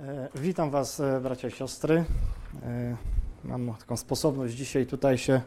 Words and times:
E, 0.00 0.28
Witam 0.34 0.70
Was, 0.70 1.00
e, 1.00 1.20
bracia 1.20 1.48
i 1.48 1.50
siostry. 1.50 2.04
E, 2.62 2.96
Mam 3.44 3.74
taką 3.78 3.96
sposobność 3.96 4.54
dzisiaj 4.54 4.86
tutaj 4.86 5.18
się 5.18 5.40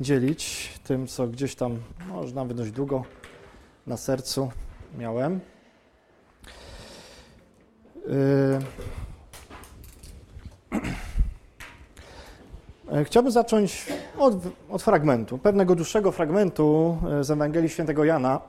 dzielić 0.00 0.72
tym, 0.84 1.06
co 1.06 1.26
gdzieś 1.26 1.54
tam, 1.54 1.78
może 2.08 2.34
nawet 2.34 2.56
dość 2.56 2.70
długo 2.70 3.04
na 3.86 3.96
sercu 3.96 4.50
miałem. 4.98 5.40
Chciałbym 13.04 13.32
zacząć 13.32 13.86
od, 14.18 14.34
od 14.70 14.82
fragmentu, 14.82 15.38
pewnego 15.38 15.74
dłuższego 15.74 16.12
fragmentu 16.12 16.98
z 17.20 17.30
Ewangelii 17.30 17.68
Świętego 17.68 18.04
Jana. 18.04 18.40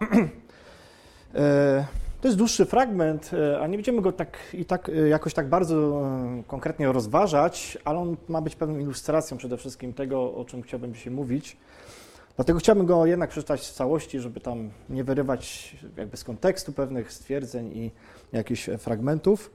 To 2.21 2.27
jest 2.27 2.37
dłuższy 2.37 2.65
fragment, 2.65 3.31
e, 3.33 3.59
a 3.59 3.67
nie 3.67 3.77
będziemy 3.77 4.01
go 4.01 4.11
tak 4.11 4.37
i 4.53 4.65
tak 4.65 4.89
e, 4.89 5.07
jakoś 5.07 5.33
tak 5.33 5.49
bardzo 5.49 5.75
e, 5.75 6.43
konkretnie 6.47 6.91
rozważać, 6.91 7.77
ale 7.85 7.99
on 7.99 8.17
ma 8.27 8.41
być 8.41 8.55
pewną 8.55 8.79
ilustracją 8.79 9.37
przede 9.37 9.57
wszystkim 9.57 9.93
tego, 9.93 10.33
o 10.33 10.45
czym 10.45 10.61
chciałbym 10.61 10.93
dzisiaj 10.93 11.13
mówić. 11.13 11.57
Dlatego 12.35 12.59
chciałbym 12.59 12.85
go 12.85 13.05
jednak 13.05 13.29
przeczytać 13.29 13.61
w 13.61 13.73
całości, 13.73 14.19
żeby 14.19 14.39
tam 14.39 14.69
nie 14.89 15.03
wyrywać 15.03 15.75
jakby 15.97 16.17
z 16.17 16.23
kontekstu 16.23 16.73
pewnych 16.73 17.13
stwierdzeń 17.13 17.71
i 17.73 17.91
jakichś 18.33 18.69
fragmentów. 18.77 19.51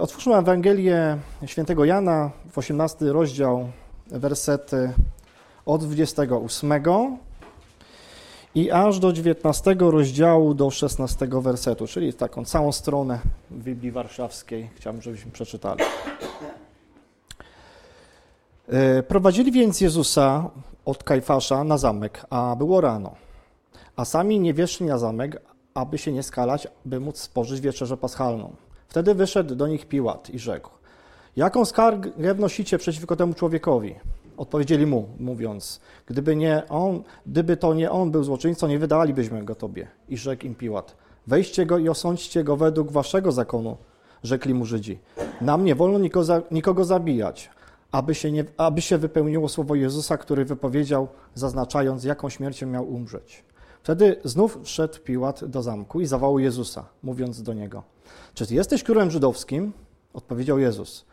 Otwórzmy 0.00 0.34
Ewangelię 0.34 1.18
Świętego 1.46 1.84
Jana, 1.84 2.30
w 2.50 2.58
18 2.58 3.12
rozdział, 3.12 3.68
wersety 4.06 4.92
od 5.66 5.84
28 5.84 6.72
i 8.54 8.70
aż 8.70 8.98
do 8.98 9.12
19 9.12 9.76
rozdziału 9.78 10.54
do 10.54 10.70
16 10.70 11.28
wersetu, 11.30 11.86
czyli 11.86 12.14
taką 12.14 12.44
całą 12.44 12.72
stronę 12.72 13.18
Biblii 13.50 13.92
Warszawskiej 13.92 14.70
chciałbym, 14.74 15.02
żebyśmy 15.02 15.32
przeczytali. 15.32 15.80
E, 18.68 19.02
Prowadzili 19.02 19.52
więc 19.52 19.80
Jezusa 19.80 20.50
od 20.84 21.04
Kajfasza 21.04 21.64
na 21.64 21.78
zamek, 21.78 22.26
a 22.30 22.56
było 22.56 22.80
rano. 22.80 23.14
A 23.96 24.04
sami 24.04 24.40
nie 24.40 24.54
weszli 24.54 24.86
na 24.86 24.98
zamek, 24.98 25.42
aby 25.74 25.98
się 25.98 26.12
nie 26.12 26.22
skalać, 26.22 26.68
by 26.84 27.00
móc 27.00 27.18
spożyć 27.18 27.60
wieczerzę 27.60 27.96
paschalną. 27.96 28.52
Wtedy 28.88 29.14
wyszedł 29.14 29.54
do 29.54 29.66
nich 29.66 29.88
Piłat 29.88 30.30
i 30.30 30.38
rzekł: 30.38 30.70
Jaką 31.36 31.64
skargę 31.64 32.34
wnosicie 32.34 32.78
przeciwko 32.78 33.16
temu 33.16 33.34
człowiekowi? 33.34 33.94
Odpowiedzieli 34.36 34.86
mu, 34.86 35.08
mówiąc: 35.18 35.80
Gdyby, 36.06 36.36
nie 36.36 36.62
on, 36.68 37.02
gdyby 37.26 37.56
to 37.56 37.74
nie 37.74 37.90
on 37.90 38.10
był 38.10 38.24
złoczyńcą, 38.24 38.68
nie 38.68 38.78
wydalibyśmy 38.78 39.44
go 39.44 39.54
tobie. 39.54 39.88
I 40.08 40.16
rzekł 40.16 40.46
im 40.46 40.54
Piłat: 40.54 40.96
Weźcie 41.26 41.66
go 41.66 41.78
i 41.78 41.88
osądźcie 41.88 42.44
go 42.44 42.56
według 42.56 42.92
waszego 42.92 43.32
zakonu, 43.32 43.76
rzekli 44.22 44.54
mu 44.54 44.64
Żydzi. 44.66 44.98
Nam 45.40 45.64
nie 45.64 45.74
wolno 45.74 45.98
nikogo, 45.98 46.24
za- 46.24 46.42
nikogo 46.50 46.84
zabijać, 46.84 47.50
aby 47.92 48.14
się, 48.14 48.32
nie, 48.32 48.44
aby 48.56 48.80
się 48.80 48.98
wypełniło 48.98 49.48
słowo 49.48 49.74
Jezusa, 49.74 50.16
który 50.16 50.44
wypowiedział, 50.44 51.08
zaznaczając, 51.34 52.04
jaką 52.04 52.28
śmiercią 52.28 52.66
miał 52.66 52.88
umrzeć. 52.88 53.44
Wtedy 53.82 54.16
znów 54.24 54.58
szedł 54.64 54.98
Piłat 55.00 55.44
do 55.44 55.62
zamku 55.62 56.00
i 56.00 56.06
zawołał 56.06 56.38
Jezusa, 56.38 56.84
mówiąc 57.02 57.42
do 57.42 57.54
niego: 57.54 57.82
Czy 58.34 58.54
jesteś 58.54 58.82
królem 58.82 59.10
żydowskim? 59.10 59.72
Odpowiedział 60.14 60.58
Jezus. 60.58 61.04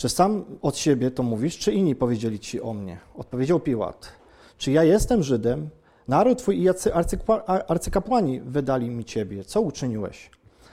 Czy 0.00 0.08
sam 0.08 0.44
od 0.62 0.76
siebie 0.76 1.10
to 1.10 1.22
mówisz, 1.22 1.58
czy 1.58 1.72
inni 1.72 1.94
powiedzieli 1.94 2.40
ci 2.40 2.60
o 2.60 2.72
mnie? 2.72 2.98
Odpowiedział 3.16 3.60
Piłat. 3.60 4.12
Czy 4.58 4.72
ja 4.72 4.84
jestem 4.84 5.22
Żydem? 5.22 5.68
Naród 6.08 6.38
twój 6.38 6.62
i 6.62 6.68
arcykapłani 7.68 8.40
wydali 8.40 8.90
mi 8.90 9.04
ciebie. 9.04 9.44
Co 9.44 9.60
uczyniłeś? 9.60 10.30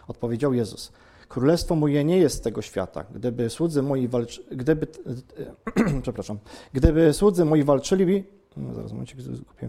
Odpowiedział 0.08 0.54
Jezus. 0.54 0.92
Królestwo 1.28 1.76
moje 1.76 2.04
nie 2.04 2.18
jest 2.18 2.38
z 2.38 2.42
tego 2.42 2.62
świata. 2.62 3.06
Gdyby 3.16 3.50
słudzy 3.50 3.82
moi 3.82 4.08
walczy... 4.08 4.44
gdyby... 4.52 4.88
przepraszam. 6.02 6.38
Gdyby 6.74 7.14
słudzy 7.14 7.46
moi 7.46 7.64
walczyli... 7.64 8.24
No, 8.58 8.74
zaraz, 8.74 8.92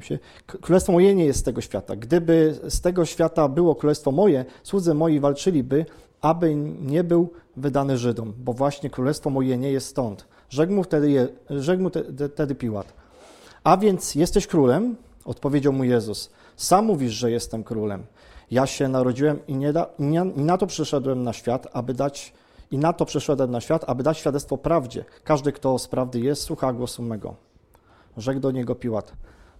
się. 0.00 0.18
Królestwo 0.46 0.92
moje 0.92 1.14
nie 1.14 1.24
jest 1.24 1.38
z 1.38 1.42
tego 1.42 1.60
świata. 1.60 1.96
Gdyby 1.96 2.58
z 2.68 2.80
tego 2.80 3.04
świata 3.04 3.48
było 3.48 3.74
królestwo 3.74 4.12
moje, 4.12 4.44
słudzy 4.62 4.94
moi 4.94 5.20
walczyliby, 5.20 5.86
aby 6.20 6.54
nie 6.80 7.04
był 7.04 7.32
wydany 7.56 7.98
Żydom, 7.98 8.32
bo 8.38 8.52
właśnie 8.52 8.90
królestwo 8.90 9.30
moje 9.30 9.58
nie 9.58 9.72
jest 9.72 9.86
stąd. 9.86 10.26
Rzekł 10.50 10.72
mu 10.72 10.82
wtedy, 10.82 11.10
je, 11.10 11.28
rzekł 11.50 11.82
mu 11.82 11.90
te, 11.90 12.28
te, 12.28 12.54
Piłat. 12.54 12.92
A 13.64 13.76
więc 13.76 14.14
jesteś 14.14 14.46
królem? 14.46 14.96
Odpowiedział 15.24 15.72
mu 15.72 15.84
Jezus. 15.84 16.30
Sam 16.56 16.84
mówisz, 16.84 17.12
że 17.12 17.30
jestem 17.30 17.64
królem. 17.64 18.02
Ja 18.50 18.66
się 18.66 18.88
narodziłem 18.88 19.38
i, 19.46 19.54
nie 19.56 19.72
da, 19.72 19.86
nie, 19.98 20.26
i 20.36 20.40
na 20.40 20.58
to 20.58 20.66
przyszedłem 20.66 21.22
na 21.22 21.32
świat, 21.32 21.66
aby 21.72 21.94
dać 21.94 22.32
i 22.70 22.78
na 22.78 22.92
to 22.92 23.04
przyszedłem 23.04 23.50
na 23.50 23.60
świat, 23.60 23.84
aby 23.86 24.02
dać 24.02 24.18
świadectwo 24.18 24.58
prawdzie. 24.58 25.04
Każdy, 25.24 25.52
kto 25.52 25.78
z 25.78 25.88
prawdy 25.88 26.20
jest, 26.20 26.42
słucha 26.42 26.72
głosu 26.72 27.02
mego. 27.02 27.34
Rzekł 28.16 28.40
do 28.40 28.50
niego 28.50 28.74
Piłat. 28.74 29.12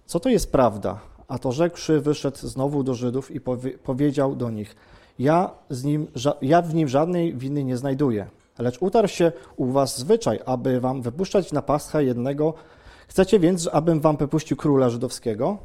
Co 0.05 0.19
to 0.19 0.29
jest 0.29 0.51
prawda? 0.51 0.99
A 1.27 1.39
to 1.39 1.51
rzekłszy, 1.51 2.01
wyszedł 2.01 2.37
znowu 2.37 2.83
do 2.83 2.93
Żydów 2.93 3.31
i 3.31 3.41
powie, 3.41 3.77
powiedział 3.77 4.35
do 4.35 4.49
nich: 4.49 4.75
ja, 5.19 5.51
z 5.69 5.83
nim, 5.83 6.07
ja 6.41 6.61
w 6.61 6.73
nim 6.73 6.87
żadnej 6.87 7.35
winy 7.35 7.63
nie 7.63 7.77
znajduję. 7.77 8.27
Lecz 8.59 8.81
utarł 8.81 9.07
się 9.07 9.31
u 9.57 9.65
was 9.65 9.97
zwyczaj, 9.97 10.39
aby 10.45 10.79
wam 10.79 11.01
wypuszczać 11.01 11.51
na 11.51 11.61
paschę 11.61 12.03
jednego. 12.03 12.53
Chcecie 13.07 13.39
więc, 13.39 13.69
abym 13.73 13.99
wam 13.99 14.17
wypuścił 14.17 14.57
króla 14.57 14.89
żydowskiego? 14.89 15.57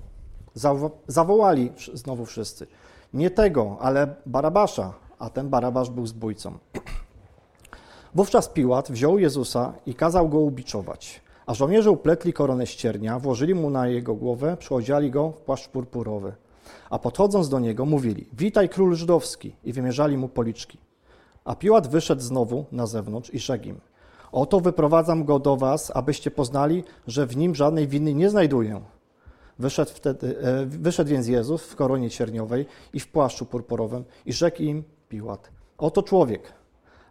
Zawo- 0.57 0.91
zawołali 1.07 1.73
znowu 1.95 2.27
wszyscy. 2.27 2.67
Nie 3.15 3.31
tego, 3.31 3.77
ale 3.81 4.15
Barabasza, 4.27 4.93
a 5.19 5.31
ten 5.31 5.49
Barabasz 5.49 5.91
był 5.91 6.07
zbójcą. 6.07 6.59
Wówczas 8.15 8.49
Piłat 8.49 8.93
wziął 8.93 9.19
Jezusa 9.19 9.73
i 9.87 9.95
kazał 9.95 10.29
go 10.29 10.39
ubiczować. 10.39 11.21
A 11.47 11.55
żołnierze 11.55 11.91
upletli 11.91 12.33
koronę 12.33 12.67
ściernia, 12.67 13.19
włożyli 13.19 13.55
mu 13.55 13.71
na 13.71 13.89
jego 13.89 14.15
głowę, 14.15 14.57
przyodziali 14.57 15.11
go 15.11 15.31
w 15.31 15.37
płaszcz 15.37 15.69
purpurowy. 15.69 16.33
A 16.91 16.99
podchodząc 16.99 17.49
do 17.49 17.59
niego, 17.59 17.85
mówili: 17.85 18.27
Witaj, 18.33 18.69
król 18.69 18.95
żydowski, 18.95 19.57
i 19.65 19.73
wymierzali 19.73 20.17
mu 20.17 20.29
policzki. 20.29 20.79
A 21.45 21.55
Piłat 21.55 21.89
wyszedł 21.89 22.23
znowu 22.23 22.65
na 22.73 22.87
zewnątrz 22.87 23.35
i 23.35 23.39
rzekł 23.39 23.65
im: 23.65 23.81
Oto 24.33 24.61
wyprowadzam 24.61 25.25
go 25.25 25.39
do 25.39 25.57
was, 25.57 25.93
abyście 25.95 26.31
poznali, 26.31 26.85
że 27.07 27.27
w 27.27 27.37
nim 27.37 27.55
żadnej 27.55 27.89
winy 27.89 28.15
nie 28.15 28.31
znajduję. 28.31 28.81
Wyszedł, 29.59 29.91
wtedy, 29.95 30.39
e, 30.41 30.67
wyszedł 30.67 31.11
więc 31.11 31.27
Jezus 31.27 31.63
w 31.63 31.77
koronie 31.77 32.11
cierniowej 32.11 32.67
i 32.93 33.01
w 33.01 33.09
płaszczu 33.09 33.47
purpurowym 33.47 34.05
i 34.27 34.33
rzekł 34.33 34.63
im 34.63 34.83
Piłat: 35.09 35.51
Oto 35.79 36.03
człowiek. 36.03 36.53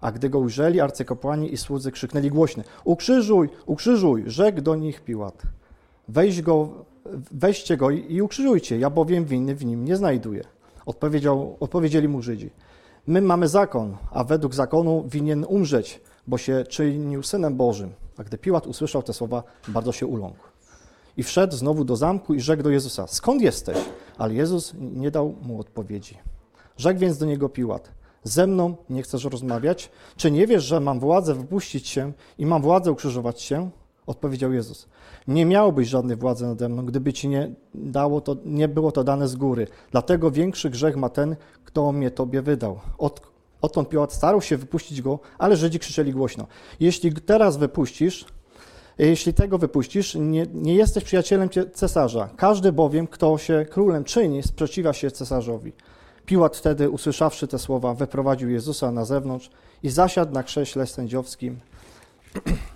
A 0.01 0.12
gdy 0.12 0.30
go 0.30 0.40
ujrzeli, 0.40 0.81
arcykapłani 0.81 1.53
i 1.53 1.57
słudzy 1.57 1.91
krzyknęli 1.91 2.30
głośno: 2.30 2.63
Ukrzyżuj, 2.84 3.50
ukrzyżuj! 3.66 4.24
Rzekł 4.28 4.62
do 4.62 4.75
nich 4.75 5.01
Piłat: 5.01 5.44
Weź 6.07 6.41
go, 6.41 6.85
weźcie 7.31 7.78
go 7.78 7.90
i 7.90 8.22
ukrzyżujcie, 8.22 8.80
ja 8.80 8.90
bowiem 8.90 9.25
winy 9.25 9.56
w 9.56 9.66
nim 9.66 9.86
nie 9.86 9.97
znajduję. 9.97 10.44
Odpowiedział, 10.86 11.58
odpowiedzieli 11.59 12.08
mu 12.08 12.22
Żydzi. 12.22 12.50
My 13.08 13.22
mamy 13.22 13.47
zakon, 13.47 13.97
a 14.12 14.24
według 14.24 14.56
zakonu 14.56 15.03
winien 15.08 15.46
umrzeć, 15.47 16.02
bo 16.28 16.38
się 16.38 16.63
czynił 16.69 17.24
synem 17.24 17.56
Bożym. 17.58 17.92
A 18.18 18.24
gdy 18.24 18.38
Piłat 18.38 18.68
usłyszał 18.68 19.03
te 19.03 19.13
słowa, 19.13 19.44
bardzo 19.68 19.92
się 19.92 20.06
uląkł. 20.06 20.44
I 21.18 21.24
wszedł 21.24 21.56
znowu 21.56 21.86
do 21.86 21.96
zamku 21.96 22.34
i 22.34 22.42
rzekł 22.42 22.63
do 22.63 22.69
Jezusa: 22.69 23.08
Skąd 23.08 23.42
jesteś? 23.42 23.78
Ale 24.18 24.34
Jezus 24.34 24.74
nie 24.80 25.12
dał 25.12 25.36
mu 25.42 25.59
odpowiedzi. 25.59 26.18
Rzekł 26.78 27.00
więc 27.00 27.18
do 27.18 27.25
niego 27.25 27.50
Piłat: 27.50 27.92
Ze 28.24 28.47
mną 28.47 28.75
nie 28.90 29.03
chcesz 29.03 29.24
rozmawiać? 29.24 29.92
Czy 30.16 30.31
nie 30.31 30.47
wiesz, 30.47 30.63
że 30.63 30.80
mam 30.80 31.00
władzę 31.00 31.36
wypuścić 31.36 31.88
się 31.88 32.12
i 32.38 32.46
mam 32.46 32.62
władzę 32.62 32.92
ukrzyżować 32.92 33.42
się? 33.42 33.69
Odpowiedział 34.08 34.53
Jezus. 34.53 34.88
Nie 35.28 35.46
miałbyś 35.46 35.88
żadnej 35.88 36.18
władzy 36.18 36.46
nade 36.46 36.69
mną, 36.69 36.86
gdyby 36.86 37.14
ci 37.14 37.30
nie 37.30 37.52
dało 37.75 38.22
to, 38.22 38.36
nie 38.46 38.68
było 38.68 38.91
to 38.91 39.03
dane 39.03 39.28
z 39.28 39.36
góry. 39.36 39.68
Dlatego 39.91 40.31
większy 40.31 40.69
grzech 40.69 40.96
ma 40.96 41.09
ten, 41.09 41.36
kto 41.66 41.91
mnie 41.91 42.12
tobie 42.12 42.42
wydał. 42.42 42.80
Od, 42.97 43.22
odtąd 43.62 43.90
Piłat 43.90 44.13
starał 44.13 44.42
się 44.42 44.58
wypuścić 44.58 45.01
go, 45.01 45.19
ale 45.38 45.56
Żydzi 45.56 45.80
krzyczeli 45.80 46.13
głośno. 46.13 46.48
Jeśli 46.80 47.13
teraz 47.13 47.57
wypuścisz, 47.57 48.25
jeśli 48.98 49.33
tego 49.33 49.57
wypuścisz, 49.57 50.16
nie, 50.16 50.45
nie 50.54 50.75
jesteś 50.75 51.04
przyjacielem 51.04 51.50
cie- 51.50 51.69
cesarza. 51.69 52.30
Każdy 52.38 52.72
bowiem, 52.72 53.07
kto 53.07 53.38
się 53.38 53.66
królem 53.69 54.04
czyni, 54.04 54.44
sprzeciwia 54.44 54.94
się 54.94 55.12
cesarzowi. 55.12 55.74
Piłat 56.25 56.57
wtedy, 56.57 56.89
usłyszawszy 56.89 57.48
te 57.48 57.60
słowa, 57.60 57.94
wyprowadził 57.94 58.50
Jezusa 58.50 58.92
na 58.92 59.06
zewnątrz 59.06 59.50
i 59.83 59.89
zasiadł 59.89 60.33
na 60.33 60.44
krześle 60.44 60.88
sędziowskim 60.88 61.60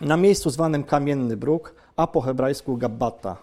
na 0.00 0.16
miejscu 0.16 0.50
zwanym 0.50 0.84
Kamienny 0.84 1.36
Bruk, 1.36 1.74
a 1.96 2.06
po 2.06 2.20
hebrajsku 2.20 2.76
Gabbata. 2.76 3.36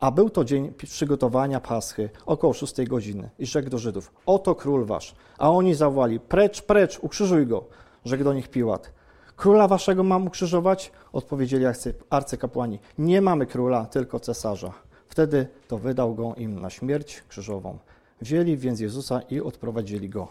A 0.00 0.10
był 0.10 0.30
to 0.30 0.44
dzień 0.44 0.72
przygotowania 0.72 1.60
Paschy, 1.60 2.10
około 2.26 2.52
szóstej 2.52 2.86
godziny. 2.86 3.30
I 3.38 3.46
rzekł 3.46 3.70
do 3.70 3.78
Żydów, 3.78 4.12
oto 4.26 4.54
król 4.54 4.84
wasz. 4.84 5.14
A 5.38 5.50
oni 5.50 5.74
zawołali, 5.74 6.20
precz, 6.20 6.62
precz, 6.62 6.98
ukrzyżuj 6.98 7.46
go. 7.46 7.64
Rzekł 8.04 8.24
do 8.24 8.34
nich 8.34 8.48
Piłat, 8.48 8.92
króla 9.36 9.68
waszego 9.68 10.02
mam 10.02 10.26
ukrzyżować? 10.26 10.92
Odpowiedzieli 11.12 11.64
arcy- 11.64 11.94
arcykapłani, 12.10 12.78
nie 12.98 13.20
mamy 13.20 13.46
króla, 13.46 13.86
tylko 13.86 14.20
cesarza. 14.20 14.72
Wtedy 15.08 15.48
to 15.68 15.78
wydał 15.78 16.14
go 16.14 16.34
im 16.36 16.60
na 16.60 16.70
śmierć 16.70 17.22
krzyżową. 17.28 17.78
Wzięli 18.20 18.56
więc 18.56 18.80
Jezusa 18.80 19.20
i 19.30 19.40
odprowadzili 19.40 20.08
go. 20.08 20.28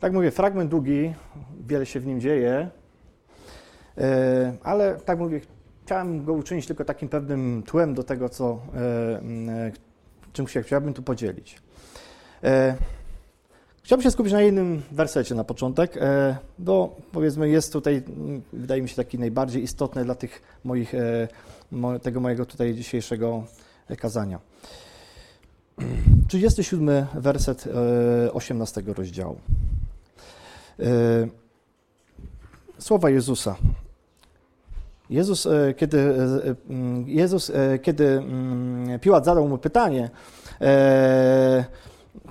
Tak 0.00 0.12
mówię, 0.12 0.30
fragment 0.30 0.70
długi, 0.70 1.14
wiele 1.66 1.86
się 1.86 2.00
w 2.00 2.06
nim 2.06 2.20
dzieje, 2.20 2.70
e, 3.98 4.56
ale 4.62 4.94
tak 4.94 5.18
mówię, 5.18 5.40
chciałem 5.84 6.24
go 6.24 6.32
uczynić 6.32 6.66
tylko 6.66 6.84
takim 6.84 7.08
pewnym 7.08 7.62
tłem 7.66 7.94
do 7.94 8.02
tego, 8.02 8.28
co, 8.28 8.60
e, 8.74 9.72
czym 10.32 10.48
się 10.48 10.62
chciałbym 10.62 10.94
tu 10.94 11.02
podzielić. 11.02 11.62
Chciałbym 13.82 14.02
się 14.02 14.10
skupić 14.10 14.32
na 14.32 14.42
jednym 14.42 14.82
wersecie 14.92 15.34
na 15.34 15.44
początek, 15.44 15.98
bo 16.58 16.96
powiedzmy 17.12 17.48
jest 17.48 17.72
tutaj, 17.72 18.02
wydaje 18.52 18.82
mi 18.82 18.88
się, 18.88 18.96
taki 18.96 19.18
najbardziej 19.18 19.62
istotny 19.62 20.04
dla 20.04 20.14
tych 20.14 20.42
moich, 20.64 20.92
tego 22.02 22.20
mojego 22.20 22.46
tutaj 22.46 22.74
dzisiejszego 22.74 23.44
kazania. 23.98 24.40
37 26.28 27.06
werset 27.14 27.64
18 28.32 28.80
e, 28.80 28.94
rozdziału. 28.94 29.40
E, 30.80 31.28
słowa 32.78 33.10
Jezusa. 33.10 33.56
Jezus, 35.10 35.46
e, 35.46 35.74
kiedy, 35.74 36.14
Jezus, 37.06 37.52
kiedy 37.82 38.08
mm, 38.08 39.00
Piłat 39.00 39.24
zadał 39.24 39.48
mu 39.48 39.58
pytanie, 39.58 40.10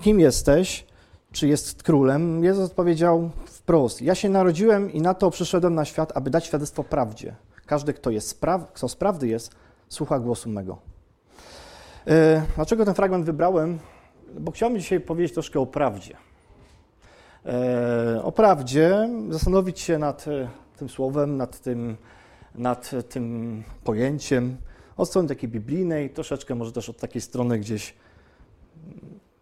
kim 0.02 0.20
jesteś, 0.20 0.86
czy 1.32 1.48
jest 1.48 1.84
królem, 1.84 2.44
Jezus 2.44 2.66
odpowiedział 2.66 3.30
wprost, 3.46 4.02
ja 4.02 4.16
się 4.16 4.30
narodziłem 4.30 4.94
i 4.94 5.02
na 5.02 5.14
to 5.14 5.32
przyszedłem 5.32 5.76
na 5.76 5.86
świat, 5.86 6.12
aby 6.16 6.30
dać 6.30 6.46
świadectwo 6.46 6.84
prawdzie. 6.84 7.36
Każdy, 7.66 7.94
kto, 7.94 8.10
jest 8.10 8.28
spraw, 8.28 8.74
kto 8.74 8.90
z 8.90 8.96
prawdy 8.96 9.28
jest, 9.28 9.56
słucha 9.90 10.20
głosu 10.20 10.50
mego. 10.50 10.78
E, 12.08 12.42
dlaczego 12.56 12.86
ten 12.86 12.94
fragment 12.94 13.26
wybrałem? 13.26 13.80
Bo 14.40 14.52
chciałbym 14.52 14.80
dzisiaj 14.80 15.00
powiedzieć 15.00 15.34
troszkę 15.34 15.60
o 15.60 15.66
prawdzie. 15.66 16.18
E, 17.46 18.24
o 18.24 18.32
prawdzie, 18.32 19.10
zastanowić 19.30 19.80
się 19.80 19.98
nad 19.98 20.28
e, 20.28 20.48
tym 20.78 20.90
słowem, 20.90 21.38
nad 21.38 21.60
tym, 21.60 21.98
nad 22.56 22.92
tym 23.10 23.64
pojęciem, 23.84 24.58
od 24.98 25.10
strony 25.10 25.28
takiej 25.28 25.50
biblijnej, 25.50 26.10
troszeczkę 26.10 26.56
może 26.56 26.72
też 26.72 26.90
od 26.90 26.98
takiej 26.98 27.22
strony 27.22 27.60
gdzieś, 27.60 27.94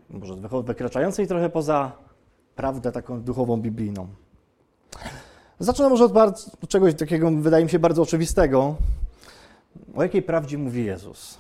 może 0.10 0.36
wykraczającej 0.64 1.28
trochę 1.28 1.50
poza 1.50 1.92
prawdę 2.56 2.92
taką 2.92 3.22
duchową, 3.22 3.58
biblijną. 3.58 4.08
Zacznę 5.60 5.90
może 5.90 6.06
od, 6.06 6.14
bardzo, 6.14 6.52
od 6.64 6.70
czegoś 6.70 6.96
takiego, 6.96 7.32
wydaje 7.32 7.64
mi 7.64 7.70
się, 7.72 7.80
bardzo 7.80 8.02
oczywistego. 8.02 8.76
O 9.96 10.04
jakiej 10.04 10.22
prawdzie 10.22 10.58
mówi 10.58 10.86
Jezus? 10.86 11.38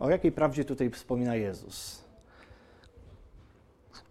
O 0.00 0.10
jakiej 0.10 0.32
prawdzie 0.32 0.64
tutaj 0.64 0.90
wspomina 0.90 1.36
Jezus? 1.36 2.04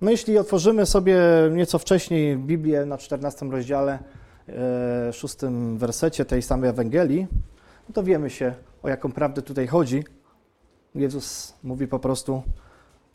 No 0.02 0.12
jeśli 0.12 0.38
otworzymy 0.38 0.86
sobie 0.86 1.20
nieco 1.52 1.80
wcześniej 1.80 2.38
Biblię 2.38 2.86
na 2.86 2.98
14 2.98 3.46
rozdziale, 3.46 4.00
e, 4.50 5.14
szóstym 5.14 5.78
wersecie 5.78 6.26
tej 6.26 6.42
samej 6.42 6.70
Ewangelii, 6.70 7.28
no 7.90 7.94
to 7.94 8.04
wiemy 8.04 8.30
się, 8.30 8.54
o 8.84 8.90
jaką 8.90 9.12
prawdę 9.12 9.42
tutaj 9.42 9.68
chodzi. 9.68 10.04
Jezus 10.96 11.54
mówi 11.64 11.88
po 11.88 12.00
prostu, 12.00 12.44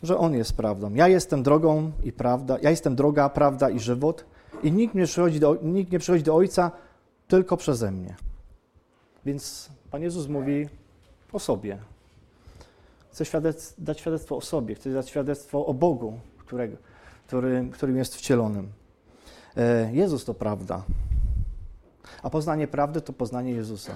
że 0.03 0.19
On 0.19 0.35
jest 0.35 0.57
prawdą. 0.57 0.95
Ja 0.95 1.09
jestem 1.09 1.43
drogą 1.43 1.93
i 2.05 2.13
prawda, 2.13 2.59
ja 2.63 2.71
jestem 2.71 2.97
droga, 2.97 3.29
prawda 3.29 3.71
i 3.71 3.81
żywot 3.81 4.25
i 4.63 4.73
nikt 4.73 4.95
nie 4.95 5.07
przychodzi 5.07 5.41
do, 5.41 5.57
nikt 5.63 5.93
nie 5.93 5.99
przychodzi 5.99 6.25
do 6.25 6.35
Ojca 6.35 6.71
tylko 7.29 7.57
przeze 7.57 7.91
mnie. 7.91 8.17
Więc 9.27 9.71
Pan 9.91 10.03
Jezus 10.03 10.29
mówi 10.29 10.69
o 11.33 11.39
sobie, 11.39 11.79
świadec 13.23 13.75
dać 13.79 14.01
świadectwo 14.01 14.37
o 14.37 14.41
sobie, 14.41 14.75
chcę 14.75 14.93
dać 14.93 15.09
świadectwo 15.09 15.67
o 15.67 15.75
Bogu, 15.75 16.19
którego, 16.46 16.76
który, 17.26 17.69
którym 17.73 17.96
jest 17.96 18.17
wcielonym. 18.17 18.73
E, 19.56 19.91
Jezus 19.93 20.25
to 20.25 20.35
prawda. 20.35 20.82
A 22.23 22.31
poznanie 22.31 22.69
prawdy 22.69 23.00
to 23.00 23.12
poznanie 23.12 23.52
Jezusa. 23.52 23.93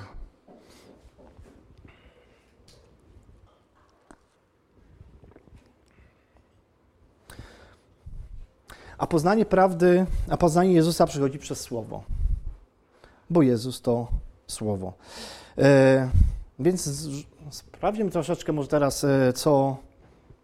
A 8.99 9.07
poznanie 9.07 9.47
prawdy, 9.47 10.07
a 10.29 10.37
poznanie 10.37 10.73
Jezusa 10.73 11.07
przychodzi 11.07 11.39
przez 11.39 11.61
Słowo, 11.61 12.03
bo 13.31 13.43
Jezus 13.43 13.83
to 13.83 14.09
Słowo. 14.47 14.93
E, 15.59 16.11
więc 16.59 16.89
Sprawdźmy 17.51 18.11
troszeczkę 18.11 18.53
może 18.53 18.69
teraz, 18.69 19.05
e, 19.05 19.33
co 19.33 19.77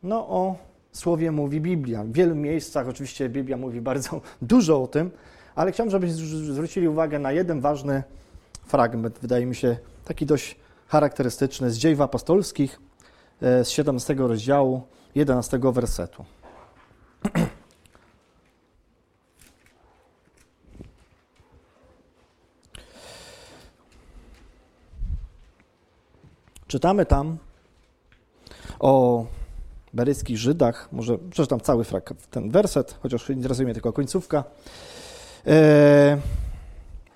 no, 0.02 0.28
o 0.28 0.56
słowie 0.98 1.30
mówi 1.30 1.60
Biblia. 1.60 2.04
W 2.04 2.12
wielu 2.12 2.34
miejscach 2.34 2.88
oczywiście 2.88 3.28
Biblia 3.28 3.56
mówi 3.56 3.80
bardzo 3.80 4.20
dużo 4.42 4.82
o 4.82 4.86
tym, 4.86 5.10
ale 5.54 5.72
chciałbym, 5.72 5.90
żebyście 5.90 6.16
zwrócili 6.52 6.88
uwagę 6.88 7.18
na 7.18 7.32
jeden 7.32 7.60
ważny 7.60 8.02
fragment, 8.66 9.18
wydaje 9.22 9.46
mi 9.46 9.54
się 9.54 9.76
taki 10.04 10.26
dość 10.26 10.56
charakterystyczny 10.88 11.70
z 11.70 11.78
dziejów 11.78 12.00
apostolskich 12.00 12.80
e, 13.42 13.64
z 13.64 13.68
17 13.68 14.14
rozdziału, 14.14 14.82
11 15.14 15.58
wersetu. 15.62 16.24
Czytamy 26.66 27.06
tam 27.06 27.38
o 28.80 29.26
beryckich 29.94 30.38
Żydach, 30.38 30.88
może 30.92 31.18
przeczytam 31.18 31.60
cały 31.60 31.84
ten 32.30 32.50
werset, 32.50 32.98
chociaż 33.02 33.30
interesuje 33.30 33.64
mnie 33.64 33.74
tylko 33.74 33.92
końcówka. 33.92 34.44
E, 35.46 36.18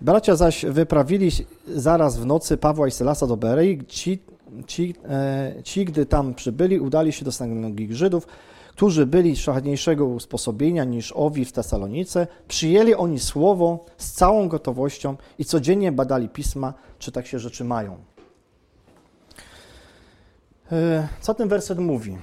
bracia 0.00 0.36
zaś 0.36 0.64
wyprawili 0.64 1.30
zaraz 1.74 2.18
w 2.18 2.26
nocy 2.26 2.56
Pawła 2.56 2.88
i 2.88 2.90
Sylasa 2.90 3.26
do 3.26 3.36
Berei. 3.36 3.84
Ci, 3.86 4.18
ci, 4.66 4.94
e, 5.08 5.54
ci, 5.64 5.84
gdy 5.84 6.06
tam 6.06 6.34
przybyli, 6.34 6.80
udali 6.80 7.12
się 7.12 7.24
do 7.24 7.32
synagogi 7.32 7.94
Żydów, 7.94 8.26
którzy 8.70 9.06
byli 9.06 9.36
szlachetniejszego 9.36 10.06
usposobienia 10.06 10.84
niż 10.84 11.12
owi 11.16 11.44
w 11.44 11.52
Tesalonice. 11.52 12.26
Przyjęli 12.48 12.94
oni 12.94 13.18
słowo 13.18 13.86
z 13.96 14.12
całą 14.12 14.48
gotowością 14.48 15.16
i 15.38 15.44
codziennie 15.44 15.92
badali 15.92 16.28
pisma, 16.28 16.74
czy 16.98 17.12
tak 17.12 17.26
się 17.26 17.38
rzeczy 17.38 17.64
mają. 17.64 17.96
E, 20.72 21.08
co 21.20 21.34
ten 21.34 21.48
werset 21.48 21.78
mówi? 21.78 22.16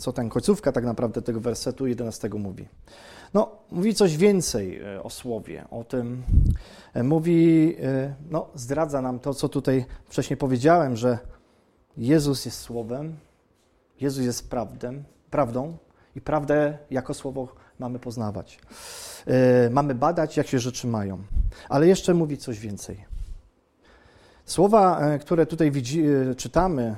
Co 0.00 0.12
ten 0.12 0.28
końcówka 0.28 0.72
tak 0.72 0.84
naprawdę 0.84 1.22
tego 1.22 1.40
wersetu 1.40 1.86
11 1.86 2.28
mówi? 2.28 2.68
No, 3.34 3.50
mówi 3.70 3.94
coś 3.94 4.16
więcej 4.16 4.80
e, 4.80 5.02
o 5.02 5.10
słowie, 5.10 5.64
o 5.70 5.84
tym. 5.84 6.22
E, 6.94 7.02
mówi, 7.02 7.76
no, 8.30 8.48
zdradza 8.54 9.02
nam 9.02 9.18
to, 9.18 9.34
co 9.34 9.48
tutaj 9.48 9.84
wcześniej 10.04 10.36
powiedziałem, 10.36 10.96
że 10.96 11.18
Jezus 11.96 12.44
jest 12.44 12.58
słowem, 12.58 13.16
Jezus 14.00 14.24
jest 14.24 14.50
prawdem, 14.50 15.04
prawdą 15.30 15.76
i 16.16 16.20
prawdę 16.20 16.78
jako 16.90 17.14
słowo 17.14 17.48
mamy 17.78 17.98
poznawać. 17.98 18.60
Mamy 19.70 19.94
badać, 19.94 20.36
jak 20.36 20.46
się 20.46 20.58
rzeczy 20.58 20.86
mają. 20.86 21.18
Ale 21.68 21.86
jeszcze 21.86 22.14
mówi 22.14 22.38
coś 22.38 22.58
więcej. 22.58 23.04
Słowa, 24.44 25.00
które 25.18 25.46
tutaj 25.46 25.70
widzi, 25.70 26.04
czytamy, 26.36 26.96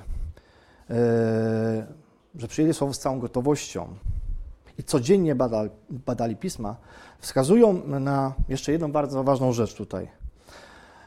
E, 0.90 1.86
że 2.34 2.48
przyjęli 2.48 2.74
słowo 2.74 2.94
z 2.94 2.98
całą 2.98 3.20
gotowością 3.20 3.94
i 4.78 4.84
codziennie 4.84 5.34
badali, 5.34 5.70
badali 5.90 6.36
pisma, 6.36 6.76
wskazują 7.18 7.72
na 7.86 8.34
jeszcze 8.48 8.72
jedną 8.72 8.92
bardzo 8.92 9.24
ważną 9.24 9.52
rzecz 9.52 9.74
tutaj, 9.74 10.08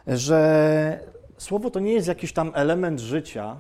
że 0.08 1.00
słowo 1.38 1.72
to 1.72 1.80
nie 1.80 1.94
jest 1.94 2.08
jakiś 2.08 2.34
tam 2.34 2.52
element 2.54 3.00
życia, 3.00 3.60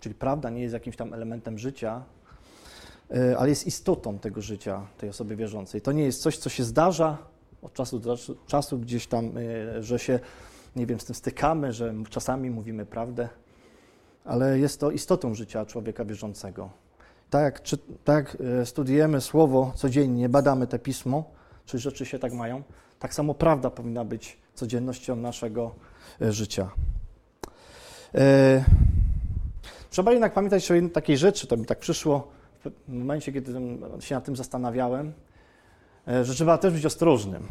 czyli 0.00 0.14
prawda 0.14 0.50
nie 0.50 0.62
jest 0.62 0.74
jakimś 0.74 0.96
tam 0.96 1.14
elementem 1.14 1.58
życia, 1.58 2.02
e, 3.10 3.38
ale 3.38 3.48
jest 3.48 3.66
istotą 3.66 4.18
tego 4.18 4.42
życia 4.42 4.86
tej 4.98 5.08
osoby 5.08 5.36
wierzącej. 5.36 5.80
To 5.80 5.92
nie 5.92 6.04
jest 6.04 6.22
coś, 6.22 6.38
co 6.38 6.50
się 6.50 6.64
zdarza 6.64 7.18
od 7.62 7.72
czasu 7.72 7.98
do 7.98 8.16
czasu 8.46 8.78
gdzieś 8.78 9.06
tam, 9.06 9.30
e, 9.38 9.82
że 9.82 9.98
się, 9.98 10.20
nie 10.76 10.86
wiem, 10.86 11.00
z 11.00 11.04
tym 11.04 11.14
stykamy, 11.14 11.72
że 11.72 11.94
czasami 12.10 12.50
mówimy 12.50 12.86
prawdę, 12.86 13.28
ale 14.24 14.58
jest 14.58 14.80
to 14.80 14.90
istotą 14.90 15.34
życia 15.34 15.66
człowieka 15.66 16.04
wierzącego. 16.04 16.70
Tak 17.30 17.42
jak, 17.42 17.62
czy, 17.62 17.78
tak 18.04 18.36
e, 18.60 18.66
studiujemy 18.66 19.20
Słowo 19.20 19.72
codziennie, 19.76 20.28
badamy 20.28 20.66
te 20.66 20.78
pismo, 20.78 21.24
czy 21.66 21.78
rzeczy 21.78 22.06
się 22.06 22.18
tak 22.18 22.32
mają, 22.32 22.62
tak 22.98 23.14
samo 23.14 23.34
prawda 23.34 23.70
powinna 23.70 24.04
być 24.04 24.38
codziennością 24.54 25.16
naszego 25.16 25.74
e, 26.20 26.32
życia. 26.32 26.70
E, 28.14 28.64
trzeba 29.90 30.12
jednak 30.12 30.32
pamiętać 30.32 30.70
o 30.70 30.74
jednej 30.74 30.92
takiej 30.92 31.18
rzeczy, 31.18 31.46
to 31.46 31.56
mi 31.56 31.66
tak 31.66 31.78
przyszło 31.78 32.28
w 32.88 32.92
momencie, 32.92 33.32
kiedy 33.32 33.52
się 34.00 34.14
nad 34.14 34.24
tym 34.24 34.36
zastanawiałem, 34.36 35.12
że 36.22 36.34
trzeba 36.34 36.58
też 36.58 36.74
być 36.74 36.86
ostrożnym. 36.86 37.46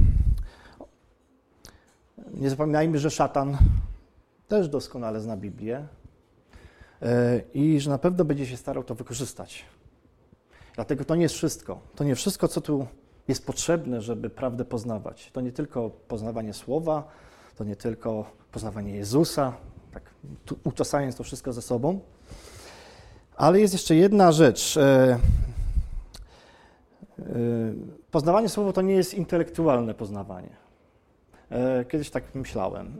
Nie 2.34 2.50
zapominajmy, 2.50 3.00
że 3.00 3.12
szatan 3.12 3.58
też 4.48 4.70
doskonale 4.70 5.22
zna 5.22 5.38
Biblię, 5.38 5.88
i 7.54 7.80
że 7.80 7.90
na 7.90 7.98
pewno 7.98 8.26
będzie 8.26 8.46
się 8.46 8.58
starał 8.58 8.84
to 8.84 8.96
wykorzystać. 8.96 9.66
Dlatego 10.76 11.06
to 11.06 11.16
nie 11.16 11.24
jest 11.24 11.36
wszystko. 11.36 11.80
To 11.96 12.04
nie 12.04 12.16
wszystko, 12.16 12.48
co 12.48 12.62
tu 12.62 12.88
jest 13.28 13.46
potrzebne, 13.46 14.02
żeby 14.02 14.30
prawdę 14.30 14.66
poznawać. 14.66 15.32
To 15.32 15.42
nie 15.42 15.52
tylko 15.52 15.90
poznawanie 15.90 16.54
słowa, 16.54 17.08
to 17.56 17.64
nie 17.64 17.76
tylko 17.76 18.26
poznawanie 18.52 18.96
Jezusa, 18.96 19.54
tak 19.92 20.04
uczesając 20.64 21.16
to 21.16 21.24
wszystko 21.24 21.54
ze 21.54 21.62
sobą. 21.62 22.00
Ale 23.36 23.60
jest 23.60 23.74
jeszcze 23.74 23.96
jedna 23.96 24.32
rzecz. 24.32 24.78
E, 24.78 25.20
e, 27.20 27.26
poznawanie 28.12 28.50
słowa 28.50 28.74
to 28.74 28.82
nie 28.82 28.94
jest 28.94 29.14
intelektualne 29.14 29.94
poznawanie. 29.94 30.56
E, 31.50 31.86
kiedyś 31.86 32.10
tak 32.10 32.36
myślałem, 32.36 32.98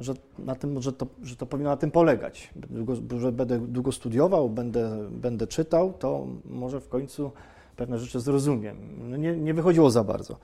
że, 0.00 0.14
na 0.38 0.54
tym, 0.54 0.82
że, 0.82 0.92
to, 0.92 1.06
że 1.22 1.36
to 1.36 1.46
powinno 1.46 1.70
na 1.70 1.76
tym 1.76 1.90
polegać. 1.90 2.50
Długo, 2.56 2.94
że 3.18 3.32
będę 3.32 3.58
długo 3.58 3.92
studiował, 3.92 4.50
będę, 4.50 5.08
będę 5.10 5.46
czytał, 5.46 5.92
to 5.98 6.26
może 6.44 6.80
w 6.80 6.88
końcu 6.88 7.30
pewne 7.76 7.98
rzeczy 7.98 8.20
zrozumiem. 8.20 8.76
No 9.10 9.16
nie, 9.16 9.36
nie 9.36 9.54
wychodziło 9.54 9.90
za 9.90 10.04
bardzo. 10.04 10.36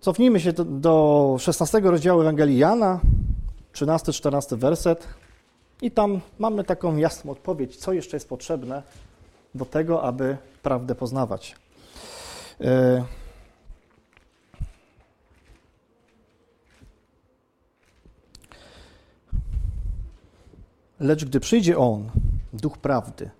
Cofnijmy 0.00 0.40
się 0.40 0.52
do, 0.52 0.64
do 0.64 1.36
16 1.38 1.80
rozdziału 1.80 2.20
Ewangelii 2.20 2.58
Jana, 2.58 3.00
13-14 3.74 4.56
werset. 4.56 5.08
I 5.82 5.90
tam 5.90 6.20
mamy 6.38 6.64
taką 6.64 6.96
jasną 6.96 7.32
odpowiedź, 7.32 7.76
co 7.76 7.92
jeszcze 7.92 8.16
jest 8.16 8.28
potrzebne 8.28 8.82
do 9.54 9.64
tego, 9.64 10.02
aby 10.02 10.36
prawdę 10.62 10.94
poznawać. 10.94 11.56
E, 12.60 13.04
Lecz 21.02 21.24
gdy 21.24 21.40
przyjdzie 21.40 21.78
On, 21.78 22.10
Duch 22.52 22.78
Prawdy, 22.78 23.30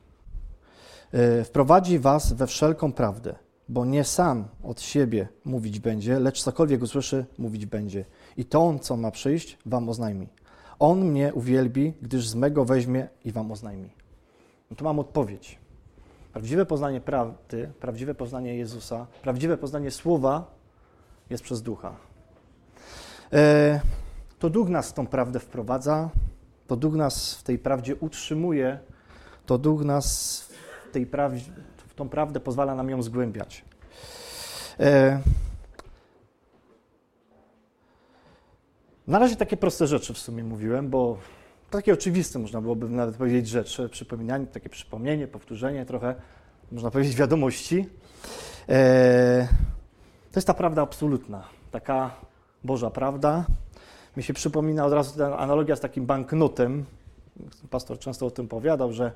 e, 1.12 1.45
wprowadzi 1.45 1.99
was 1.99 2.33
we 2.33 2.47
wszelką 2.47 2.92
prawdę, 2.92 3.35
bo 3.69 3.85
nie 3.85 4.04
sam 4.04 4.45
od 4.62 4.81
siebie 4.81 5.28
mówić 5.45 5.81
będzie, 5.81 6.21
lecz 6.21 6.42
cokolwiek 6.42 6.83
usłyszy, 6.83 7.26
mówić 7.38 7.66
będzie. 7.66 8.04
I 8.37 8.45
to 8.45 8.62
On, 8.62 8.78
co 8.78 8.97
ma 8.97 9.11
przyjść, 9.11 9.59
wam 9.66 9.88
oznajmi. 9.88 10.28
On 10.78 11.04
mnie 11.04 11.35
uwielbi, 11.35 11.92
gdyż 12.02 12.28
z 12.28 12.35
mego 12.35 12.64
weźmie 12.64 13.09
i 13.25 13.33
wam 13.33 13.52
oznajmi. 13.52 13.90
No 14.71 14.76
tu 14.76 14.85
mam 14.85 14.99
odpowiedź. 14.99 15.59
Prawdziwe 16.33 16.66
poznanie 16.66 17.00
prawdy, 17.00 17.73
prawdziwe 17.81 18.14
poznanie 18.14 18.57
Jezusa, 18.57 19.07
prawdziwe 19.23 19.57
poznanie 19.57 19.90
Słowa 19.90 20.54
jest 21.31 21.42
przez 21.42 21.62
Ducha. 21.62 21.97
E, 23.33 23.81
to 24.38 24.50
Duch 24.50 24.69
nas 24.69 24.90
w 24.90 24.92
tą 24.92 25.07
prawdę 25.07 25.40
wprowadza, 25.40 26.11
to 26.66 26.76
Duch 26.76 26.95
nas 26.95 27.35
w 27.35 27.42
tej 27.42 27.59
prawdzie 27.59 27.97
utrzymuje, 27.97 28.78
to 29.47 29.59
Duch 29.59 29.85
nas 29.85 30.40
w, 30.88 30.92
tej 30.92 31.07
prawdzie, 31.07 31.52
w 31.88 31.95
tą 31.95 32.09
prawdę 32.09 32.40
pozwala 32.40 32.75
nam 32.75 32.90
ją 32.90 33.02
zgłębiać. 33.02 33.64
E, 34.81 35.21
Na 39.07 39.19
razie 39.19 39.37
takie 39.37 39.57
proste 39.57 39.87
rzeczy 39.87 40.14
w 40.14 40.19
sumie 40.19 40.45
mówiłem, 40.45 40.90
bo 40.90 41.19
takie 41.71 41.92
oczywiste 41.92 42.38
można 42.38 42.61
byłoby 42.61 42.88
nawet 42.88 43.16
powiedzieć 43.16 43.49
rzeczy, 43.49 43.88
przypominanie, 43.88 44.47
takie 44.47 44.69
przypomnienie, 44.69 45.28
powtórzenie 45.28 45.87
trochę, 45.87 46.14
można 46.73 46.90
powiedzieć 46.90 47.16
wiadomości. 47.16 47.88
Eee, 48.69 49.47
to 50.33 50.38
jest 50.38 50.47
ta 50.47 50.54
prawda 50.54 50.83
absolutna, 50.83 51.45
taka 51.71 52.11
Boża 52.64 52.90
prawda. 52.90 53.45
Mi 54.16 54.23
się 54.23 54.33
przypomina 54.33 54.87
od 54.87 54.92
razu 54.92 55.19
ta 55.19 55.38
analogia 55.38 55.76
z 55.76 55.81
takim 55.81 56.07
banknotem. 56.07 56.85
Pastor 57.71 57.99
często 57.99 58.26
o 58.26 58.31
tym 58.31 58.49
powiadał, 58.49 58.92
że 58.92 59.12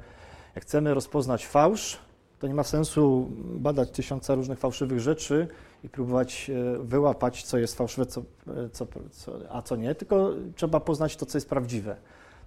jak 0.54 0.64
chcemy 0.64 0.94
rozpoznać 0.94 1.46
fałsz, 1.46 1.98
to 2.38 2.46
nie 2.46 2.54
ma 2.54 2.64
sensu 2.64 3.28
badać 3.40 3.90
tysiąca 3.90 4.34
różnych 4.34 4.58
fałszywych 4.58 5.00
rzeczy 5.00 5.48
i 5.84 5.88
próbować 5.88 6.50
e, 6.50 6.78
wyłapać, 6.78 7.42
co 7.42 7.58
jest 7.58 7.76
fałszywe, 7.76 8.06
co, 8.06 8.20
e, 8.20 8.24
co, 8.72 8.86
co, 9.10 9.32
a 9.50 9.62
co 9.62 9.76
nie, 9.76 9.94
tylko 9.94 10.30
trzeba 10.54 10.80
poznać 10.80 11.16
to, 11.16 11.26
co 11.26 11.38
jest 11.38 11.48
prawdziwe, 11.48 11.96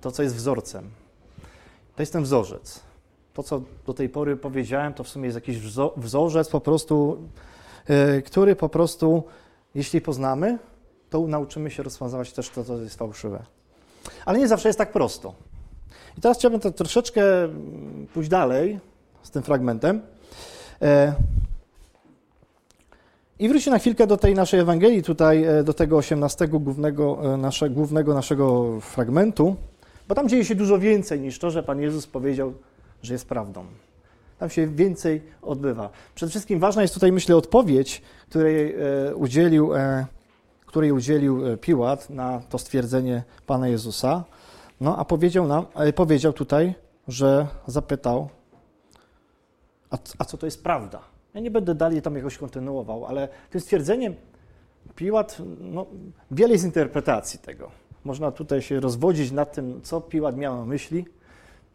to, 0.02 0.12
co 0.12 0.24
jest 0.24 0.36
wzorcem. 0.36 0.90
To 1.96 2.02
jest 2.02 2.14
ten 2.14 2.24
wzorzec. 2.24 2.82
To, 3.34 3.44
co 3.44 3.62
do 3.86 3.94
tej 3.94 4.10
pory 4.10 4.38
powiedziałem, 4.38 4.94
to 4.94 5.04
w 5.04 5.08
sumie 5.08 5.26
jest 5.26 5.36
jakiś 5.36 5.58
wzorzec 5.98 6.50
po 6.50 6.62
prostu, 6.62 7.18
e, 7.88 8.22
który 8.22 8.56
po 8.56 8.70
prostu, 8.70 9.24
jeśli 9.76 10.02
poznamy, 10.02 10.60
to 11.10 11.28
nauczymy 11.28 11.72
się 11.72 11.84
rozpoznawać 11.84 12.34
też 12.34 12.50
to, 12.50 12.64
co 12.64 12.78
jest 12.78 12.98
fałszywe. 12.98 13.44
Ale 14.26 14.40
nie 14.40 14.48
zawsze 14.48 14.70
jest 14.70 14.80
tak 14.80 14.92
prosto. 14.92 15.34
I 16.18 16.22
teraz 16.22 16.38
chciałbym 16.38 16.60
to 16.60 16.72
troszeczkę 16.72 17.24
pójść 18.14 18.30
dalej 18.30 18.80
z 19.24 19.32
tym 19.32 19.44
fragmentem. 19.44 20.02
I 23.40 23.50
wróćmy 23.50 23.72
na 23.72 23.80
chwilkę 23.80 24.08
do 24.08 24.18
tej 24.18 24.36
naszej 24.36 24.60
Ewangelii, 24.60 25.04
tutaj 25.04 25.44
e, 25.44 25.64
do 25.64 25.74
tego 25.74 25.98
18 25.98 26.48
głównego, 26.48 27.34
e, 27.34 27.38
nasze, 27.38 27.70
głównego 27.70 28.14
naszego 28.14 28.80
fragmentu, 28.82 29.56
bo 30.08 30.16
tam 30.16 30.30
dzieje 30.30 30.46
się 30.46 30.56
dużo 30.56 30.80
więcej 30.80 31.20
niż 31.20 31.40
to, 31.40 31.52
że 31.52 31.64
Pan 31.64 31.82
Jezus 31.82 32.08
powiedział, 32.08 32.54
że 33.04 33.14
jest 33.14 33.28
prawdą. 33.28 33.66
Tam 34.40 34.50
się 34.50 34.68
więcej 34.68 35.22
odbywa. 35.42 35.90
Przede 36.16 36.30
wszystkim 36.30 36.60
ważna 36.60 36.82
jest 36.82 36.94
tutaj, 36.94 37.12
myślę, 37.12 37.36
odpowiedź, 37.36 38.02
której 38.30 38.76
e, 38.76 39.16
udzielił, 39.16 39.72
której 40.70 40.92
udzielił 40.92 41.58
Piłat 41.58 42.10
na 42.10 42.42
to 42.50 42.58
stwierdzenie 42.58 43.24
Pana 43.46 43.68
Jezusa. 43.68 44.24
No, 44.82 44.98
a 44.98 45.06
powiedział 45.06 45.48
nam, 45.48 45.66
powiedział 45.96 46.34
tutaj, 46.34 46.74
że 47.08 47.48
zapytał, 47.68 48.30
a, 49.90 49.98
a 50.18 50.26
co 50.26 50.38
to 50.38 50.46
jest 50.46 50.64
prawda? 50.64 51.02
Ja 51.34 51.42
nie 51.42 51.52
będę 51.52 51.76
dalej 51.76 52.02
tam 52.02 52.16
jakoś 52.16 52.38
kontynuował, 52.38 53.06
ale 53.06 53.28
tym 53.50 53.62
stwierdzeniem 53.62 54.16
Piłat, 54.96 55.38
no, 55.60 55.86
wiele 56.32 56.54
jest 56.54 56.66
interpretacji 56.66 57.40
tego. 57.40 57.72
Można 58.04 58.32
tutaj 58.32 58.62
się 58.62 58.80
rozwodzić 58.80 59.32
nad 59.32 59.54
tym, 59.54 59.82
co 59.82 60.02
Piłat 60.02 60.38
miał 60.38 60.56
na 60.56 60.66
myśli. 60.66 61.06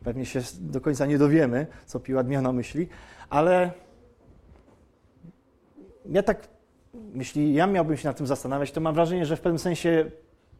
Pewnie 0.04 0.26
się 0.26 0.40
do 0.60 0.80
końca 0.80 1.06
nie 1.06 1.18
dowiemy, 1.18 1.66
co 1.86 2.00
Piłat 2.00 2.28
miał 2.28 2.42
na 2.42 2.52
myśli, 2.52 2.88
ale 3.30 3.72
ja 6.06 6.22
tak, 6.22 6.48
jeśli 7.14 7.54
ja 7.54 7.66
miałbym 7.66 7.96
się 7.96 8.08
nad 8.08 8.16
tym 8.16 8.26
zastanawiać, 8.26 8.72
to 8.72 8.80
mam 8.80 8.94
wrażenie, 8.94 9.26
że 9.26 9.36
w 9.36 9.40
pewnym 9.40 9.58
sensie 9.58 10.10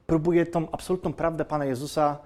próbuję 0.07 0.47
tą 0.47 0.71
absolutną 0.71 1.13
prawdę 1.13 1.45
Pana 1.45 1.65
Jezusa 1.65 2.19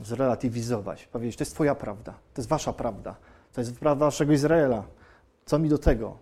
zrelatywizować. 0.00 1.06
Powiedzieć, 1.06 1.36
to 1.36 1.42
jest 1.42 1.54
Twoja 1.54 1.74
prawda, 1.74 2.12
to 2.12 2.40
jest 2.40 2.48
Wasza 2.48 2.72
prawda, 2.72 3.16
to 3.52 3.60
jest 3.60 3.78
prawda 3.78 4.04
Waszego 4.04 4.32
Izraela. 4.32 4.84
Co 5.44 5.58
mi 5.58 5.68
do 5.68 5.78
tego? 5.78 6.18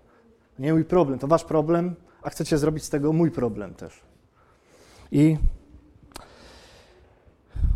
Nie 0.58 0.72
mój 0.72 0.84
problem, 0.84 1.18
to 1.18 1.26
wasz 1.26 1.44
problem, 1.44 1.94
a 2.22 2.30
chcecie 2.30 2.58
zrobić 2.58 2.84
z 2.84 2.90
tego 2.90 3.12
mój 3.12 3.30
problem 3.30 3.74
też. 3.74 4.00
I 5.12 5.38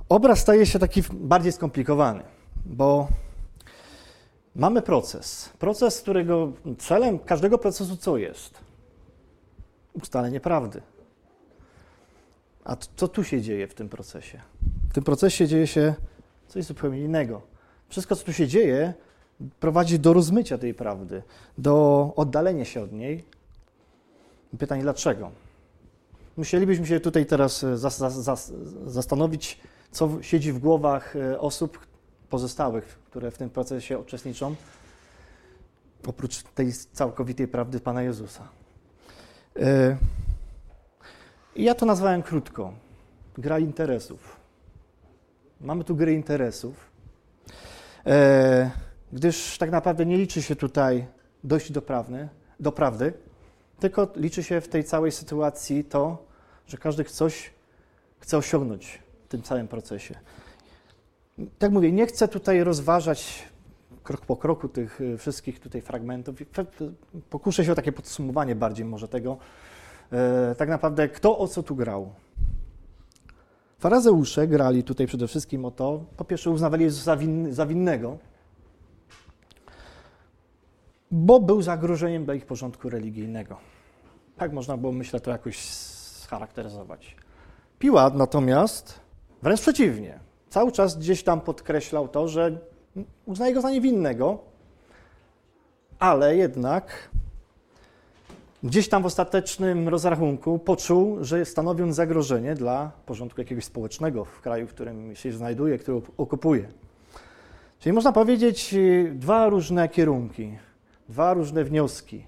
obraz 0.08 0.38
staje 0.38 0.66
się 0.66 0.78
taki 0.78 1.02
bardziej 1.12 1.52
skomplikowany, 1.52 2.22
bo 2.66 3.08
mamy 4.54 4.82
proces. 4.82 5.50
Proces, 5.58 6.00
którego 6.00 6.52
celem 6.78 7.18
każdego 7.18 7.58
procesu 7.58 7.96
co 7.96 8.16
jest? 8.16 8.65
Ustalenie 10.02 10.40
prawdy. 10.40 10.82
A 12.64 12.76
co 12.96 13.08
tu 13.08 13.24
się 13.24 13.42
dzieje 13.42 13.68
w 13.68 13.74
tym 13.74 13.88
procesie? 13.88 14.40
W 14.90 14.94
tym 14.94 15.04
procesie 15.04 15.48
dzieje 15.48 15.66
się 15.66 15.94
coś 16.48 16.64
zupełnie 16.64 17.00
innego. 17.00 17.42
Wszystko, 17.88 18.16
co 18.16 18.24
tu 18.24 18.32
się 18.32 18.48
dzieje, 18.48 18.94
prowadzi 19.60 19.98
do 19.98 20.12
rozmycia 20.12 20.58
tej 20.58 20.74
prawdy, 20.74 21.22
do 21.58 22.12
oddalenia 22.16 22.64
się 22.64 22.82
od 22.82 22.92
niej. 22.92 23.24
Pytanie 24.58 24.82
dlaczego? 24.82 25.30
Musielibyśmy 26.36 26.86
się 26.86 27.00
tutaj 27.00 27.26
teraz 27.26 27.64
e, 27.64 27.76
zastanowić, 28.86 29.60
co 29.90 30.22
siedzi 30.22 30.52
w 30.52 30.58
głowach 30.58 31.16
e, 31.16 31.40
osób 31.40 31.78
pozostałych, 32.30 32.84
które 32.84 33.30
w 33.30 33.38
tym 33.38 33.50
procesie 33.50 33.98
uczestniczą, 33.98 34.54
oprócz 36.06 36.42
tej 36.42 36.72
całkowitej 36.72 37.48
prawdy 37.48 37.80
Pana 37.80 38.02
Jezusa. 38.02 38.48
I 41.56 41.64
ja 41.64 41.74
to 41.74 41.86
nazwałem 41.86 42.22
krótko. 42.22 42.72
Gra 43.38 43.58
interesów. 43.58 44.36
Mamy 45.60 45.84
tu 45.84 45.96
grę 45.96 46.12
interesów 46.12 46.96
gdyż 49.12 49.58
tak 49.58 49.70
naprawdę 49.70 50.06
nie 50.06 50.16
liczy 50.16 50.42
się 50.42 50.56
tutaj 50.56 51.06
dojść 51.44 51.72
do, 51.72 51.82
prawny, 51.82 52.28
do 52.60 52.72
prawdy, 52.72 53.12
tylko 53.80 54.08
liczy 54.16 54.42
się 54.42 54.60
w 54.60 54.68
tej 54.68 54.84
całej 54.84 55.12
sytuacji 55.12 55.84
to, 55.84 56.26
że 56.66 56.76
każdy 56.76 57.04
coś 57.04 57.50
chce 58.18 58.38
osiągnąć 58.38 59.02
w 59.24 59.28
tym 59.28 59.42
całym 59.42 59.68
procesie. 59.68 60.14
Tak 61.58 61.72
mówię, 61.72 61.92
nie 61.92 62.06
chcę 62.06 62.28
tutaj 62.28 62.64
rozważać 62.64 63.42
krok 64.06 64.26
po 64.26 64.36
kroku 64.36 64.68
tych 64.68 65.00
y, 65.00 65.18
wszystkich 65.18 65.60
tutaj 65.60 65.80
fragmentów. 65.80 66.36
Pokuszę 67.30 67.64
się 67.64 67.72
o 67.72 67.74
takie 67.74 67.92
podsumowanie 67.92 68.54
bardziej 68.54 68.84
może 68.84 69.08
tego, 69.08 69.36
e, 70.12 70.54
tak 70.54 70.68
naprawdę 70.68 71.08
kto 71.08 71.38
o 71.38 71.48
co 71.48 71.62
tu 71.62 71.76
grał. 71.76 72.12
Farazeusze 73.78 74.48
grali 74.48 74.84
tutaj 74.84 75.06
przede 75.06 75.28
wszystkim 75.28 75.64
o 75.64 75.70
to, 75.70 76.04
po 76.16 76.24
pierwsze 76.24 76.50
uznawali 76.50 76.84
Jezusa 76.84 77.16
za 77.50 77.66
winnego, 77.66 78.18
bo 81.10 81.40
był 81.40 81.62
zagrożeniem 81.62 82.24
dla 82.24 82.34
ich 82.34 82.46
porządku 82.46 82.90
religijnego. 82.90 83.56
Tak 84.36 84.52
można 84.52 84.76
było, 84.76 84.92
myślę, 84.92 85.20
to 85.20 85.30
jakoś 85.30 85.58
scharakteryzować. 85.58 87.16
Piłat 87.78 88.14
natomiast 88.14 89.00
wręcz 89.42 89.60
przeciwnie. 89.60 90.18
Cały 90.48 90.72
czas 90.72 90.98
gdzieś 90.98 91.22
tam 91.22 91.40
podkreślał 91.40 92.08
to, 92.08 92.28
że 92.28 92.58
uznaje 93.26 93.54
go 93.54 93.60
za 93.60 93.70
niewinnego, 93.70 94.38
ale 95.98 96.36
jednak 96.36 97.10
gdzieś 98.62 98.88
tam 98.88 99.02
w 99.02 99.06
ostatecznym 99.06 99.88
rozrachunku 99.88 100.58
poczuł, 100.58 101.24
że 101.24 101.44
stanowi 101.44 101.82
on 101.82 101.92
zagrożenie 101.92 102.54
dla 102.54 102.92
porządku 103.06 103.40
jakiegoś 103.40 103.64
społecznego 103.64 104.24
w 104.24 104.40
kraju, 104.40 104.66
w 104.66 104.70
którym 104.70 105.16
się 105.16 105.32
znajduje, 105.32 105.78
który 105.78 106.00
okupuje. 106.16 106.68
Czyli 107.78 107.92
można 107.92 108.12
powiedzieć 108.12 108.74
y, 108.74 109.12
dwa 109.14 109.48
różne 109.48 109.88
kierunki, 109.88 110.58
dwa 111.08 111.34
różne 111.34 111.64
wnioski. 111.64 112.26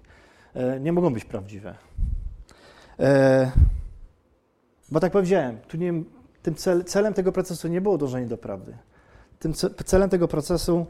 E, 0.55 0.81
nie 0.81 0.93
mogą 0.93 1.15
być 1.15 1.25
prawdziwe. 1.25 1.75
E, 2.99 3.53
bo 4.91 5.01
tak 5.01 5.13
powiedziałem, 5.13 5.59
tu 5.69 5.77
nie, 5.77 6.03
tym 6.43 6.55
cel, 6.55 6.85
celem 6.85 7.15
tego 7.15 7.33
procesu 7.33 7.69
nie 7.69 7.81
było 7.81 7.99
dążenie 7.99 8.27
do 8.27 8.39
prawdy. 8.39 8.77
Tym 9.39 9.55
celem 9.85 10.11
tego 10.11 10.29
procesu 10.29 10.87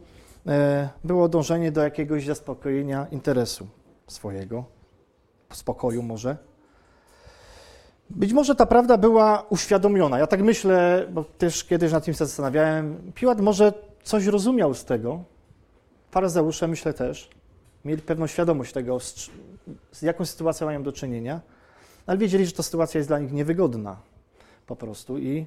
e, 0.47 0.89
było 1.05 1.29
dążenie 1.29 1.73
do 1.73 1.83
jakiegoś 1.83 2.27
zaspokojenia 2.27 3.07
interesu 3.11 3.67
swojego, 4.07 4.65
spokoju 5.53 6.03
może. 6.03 6.37
Być 8.11 8.33
może 8.33 8.55
ta 8.55 8.67
prawda 8.67 8.99
była 8.99 9.47
uświadomiona. 9.51 10.19
Ja 10.19 10.27
tak 10.27 10.43
myślę, 10.43 11.07
bo 11.11 11.25
też 11.25 11.65
kiedyś 11.65 11.93
nad 11.93 12.05
tym 12.05 12.15
się 12.15 12.19
zastanawiałem. 12.19 13.13
Piłat 13.15 13.41
może 13.41 13.73
coś 14.03 14.27
rozumiał 14.27 14.75
z 14.75 14.85
tego. 14.85 15.25
Faryzeusze 16.11 16.69
myślę 16.69 16.95
też. 16.95 17.31
Mieli 17.85 18.03
pewną 18.03 18.27
świadomość 18.27 18.73
tego, 18.73 19.01
z, 19.01 19.31
z 19.93 20.03
jaką 20.03 20.27
sytuacją 20.27 20.67
mają 20.67 20.83
do 20.83 20.93
czynienia, 20.93 21.41
ale 22.07 22.19
wiedzieli, 22.19 22.47
że 22.47 22.53
ta 22.53 22.63
sytuacja 22.63 22.99
jest 22.99 23.11
dla 23.11 23.19
nich 23.19 23.33
niewygodna 23.33 23.97
po 24.67 24.77
prostu 24.77 25.19
i 25.19 25.47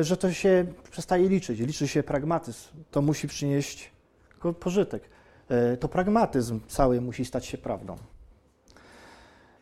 że 0.00 0.16
to 0.16 0.32
się 0.32 0.66
przestaje 0.90 1.28
liczyć. 1.28 1.60
Liczy 1.60 1.88
się 1.88 2.02
pragmatyzm. 2.02 2.68
To 2.90 3.02
musi 3.02 3.28
przynieść 3.28 3.90
pożytek. 4.60 5.02
E, 5.48 5.76
to 5.76 5.88
pragmatyzm 5.88 6.60
cały 6.68 7.00
musi 7.00 7.24
stać 7.24 7.46
się 7.46 7.58
prawdą. 7.58 7.96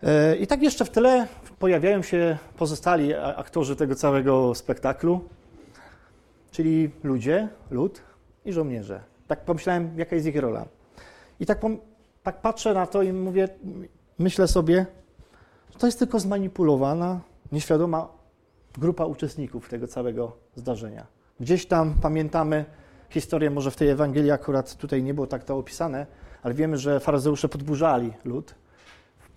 E, 0.02 0.36
I 0.36 0.46
tak 0.46 0.62
jeszcze 0.62 0.84
w 0.84 0.90
tle 0.90 1.26
pojawiają 1.58 2.02
się 2.02 2.38
pozostali 2.56 3.14
aktorzy 3.14 3.76
tego 3.76 3.94
całego 3.94 4.54
spektaklu, 4.54 5.28
czyli 6.50 6.90
ludzie, 7.04 7.48
lud 7.70 8.02
i 8.44 8.52
żołnierze. 8.52 9.00
Tak 9.26 9.44
pomyślałem, 9.44 9.98
jaka 9.98 10.14
jest 10.16 10.28
ich 10.28 10.36
rola. 10.36 10.66
I 11.40 11.46
tak, 11.46 11.60
tak 12.22 12.40
patrzę 12.40 12.74
na 12.74 12.86
to 12.86 13.02
i 13.02 13.12
mówię, 13.12 13.48
myślę 14.18 14.48
sobie, 14.48 14.86
że 15.72 15.78
to 15.78 15.86
jest 15.86 15.98
tylko 15.98 16.20
zmanipulowana, 16.20 17.20
nieświadoma 17.52 18.08
grupa 18.78 19.04
uczestników 19.04 19.68
tego 19.68 19.86
całego 19.86 20.36
zdarzenia. 20.54 21.06
Gdzieś 21.40 21.66
tam 21.66 21.94
pamiętamy 22.02 22.64
historię, 23.10 23.50
może 23.50 23.70
w 23.70 23.76
tej 23.76 23.88
Ewangelii 23.88 24.30
akurat 24.30 24.76
tutaj 24.76 25.02
nie 25.02 25.14
było 25.14 25.26
tak 25.26 25.44
to 25.44 25.58
opisane, 25.58 26.06
ale 26.42 26.54
wiemy, 26.54 26.78
że 26.78 27.00
faryzeusze 27.00 27.48
podburzali 27.48 28.12
lud, 28.24 28.54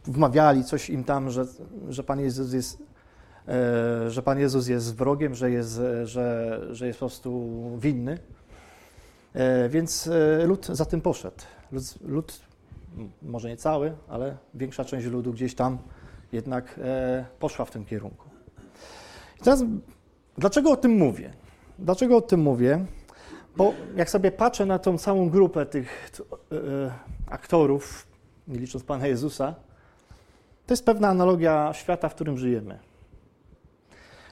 wmawiali 0.05 0.63
coś 0.63 0.89
im 0.89 1.03
tam, 1.03 1.29
że, 1.29 1.45
że 1.89 2.03
Pan 2.03 2.19
Jezus 2.19 2.53
jest 2.53 2.77
e, 3.47 4.11
że 4.11 4.23
Pan 4.23 4.39
Jezus 4.39 4.67
jest 4.67 4.95
wrogiem, 4.95 5.35
że 5.35 5.51
jest, 5.51 5.81
że, 6.03 6.59
że 6.71 6.87
jest 6.87 6.99
po 6.99 7.05
prostu 7.05 7.49
winny. 7.77 8.17
E, 9.33 9.69
więc 9.69 10.07
e, 10.07 10.45
lud 10.45 10.65
za 10.65 10.85
tym 10.85 11.01
poszedł. 11.01 11.37
Lud, 11.71 11.83
lud, 12.01 12.39
może 13.21 13.49
nie 13.49 13.57
cały, 13.57 13.93
ale 14.07 14.37
większa 14.53 14.85
część 14.85 15.07
ludu 15.07 15.33
gdzieś 15.33 15.55
tam 15.55 15.77
jednak 16.31 16.79
poszła 17.39 17.65
w 17.65 17.71
tym 17.71 17.85
kierunku. 17.85 18.29
I 19.41 19.43
teraz, 19.43 19.63
dlaczego 20.37 20.71
o 20.71 20.75
tym 20.75 20.91
mówię? 20.91 21.33
Dlaczego 21.79 22.17
o 22.17 22.21
tym 22.21 22.39
mówię? 22.39 22.85
Bo 23.57 23.73
jak 23.95 24.09
sobie 24.09 24.31
patrzę 24.31 24.65
na 24.65 24.79
tą 24.79 24.97
całą 24.97 25.29
grupę 25.29 25.65
tych 25.65 26.11
aktorów, 27.27 28.07
nie 28.47 28.59
licząc 28.59 28.83
Pana 28.83 29.07
Jezusa, 29.07 29.55
to 30.65 30.73
jest 30.73 30.85
pewna 30.85 31.07
analogia 31.07 31.73
świata, 31.73 32.09
w 32.09 32.15
którym 32.15 32.37
żyjemy. 32.37 32.79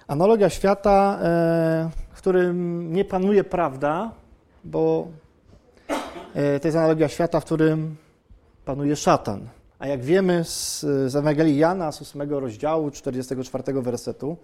Analogia 0.08 0.50
świata, 0.50 1.20
e, 1.22 1.90
w 2.14 2.18
którym 2.18 2.94
nie 2.94 3.06
panuje 3.06 3.44
prawda, 3.44 4.12
bo 4.64 5.08
e, 6.34 6.60
to 6.60 6.68
jest 6.68 6.78
analogia 6.78 7.08
świata, 7.08 7.40
w 7.40 7.46
którym 7.46 7.96
panuje 8.66 8.96
szatan. 8.96 9.48
A 9.80 9.88
jak 9.88 10.02
wiemy 10.02 10.44
z, 10.44 10.80
z 10.82 11.16
Ewangelii 11.16 11.58
Jana, 11.58 11.92
z 11.92 12.02
8 12.02 12.22
rozdziału, 12.30 12.92
44 12.92 13.82
wersetu, 13.82 14.38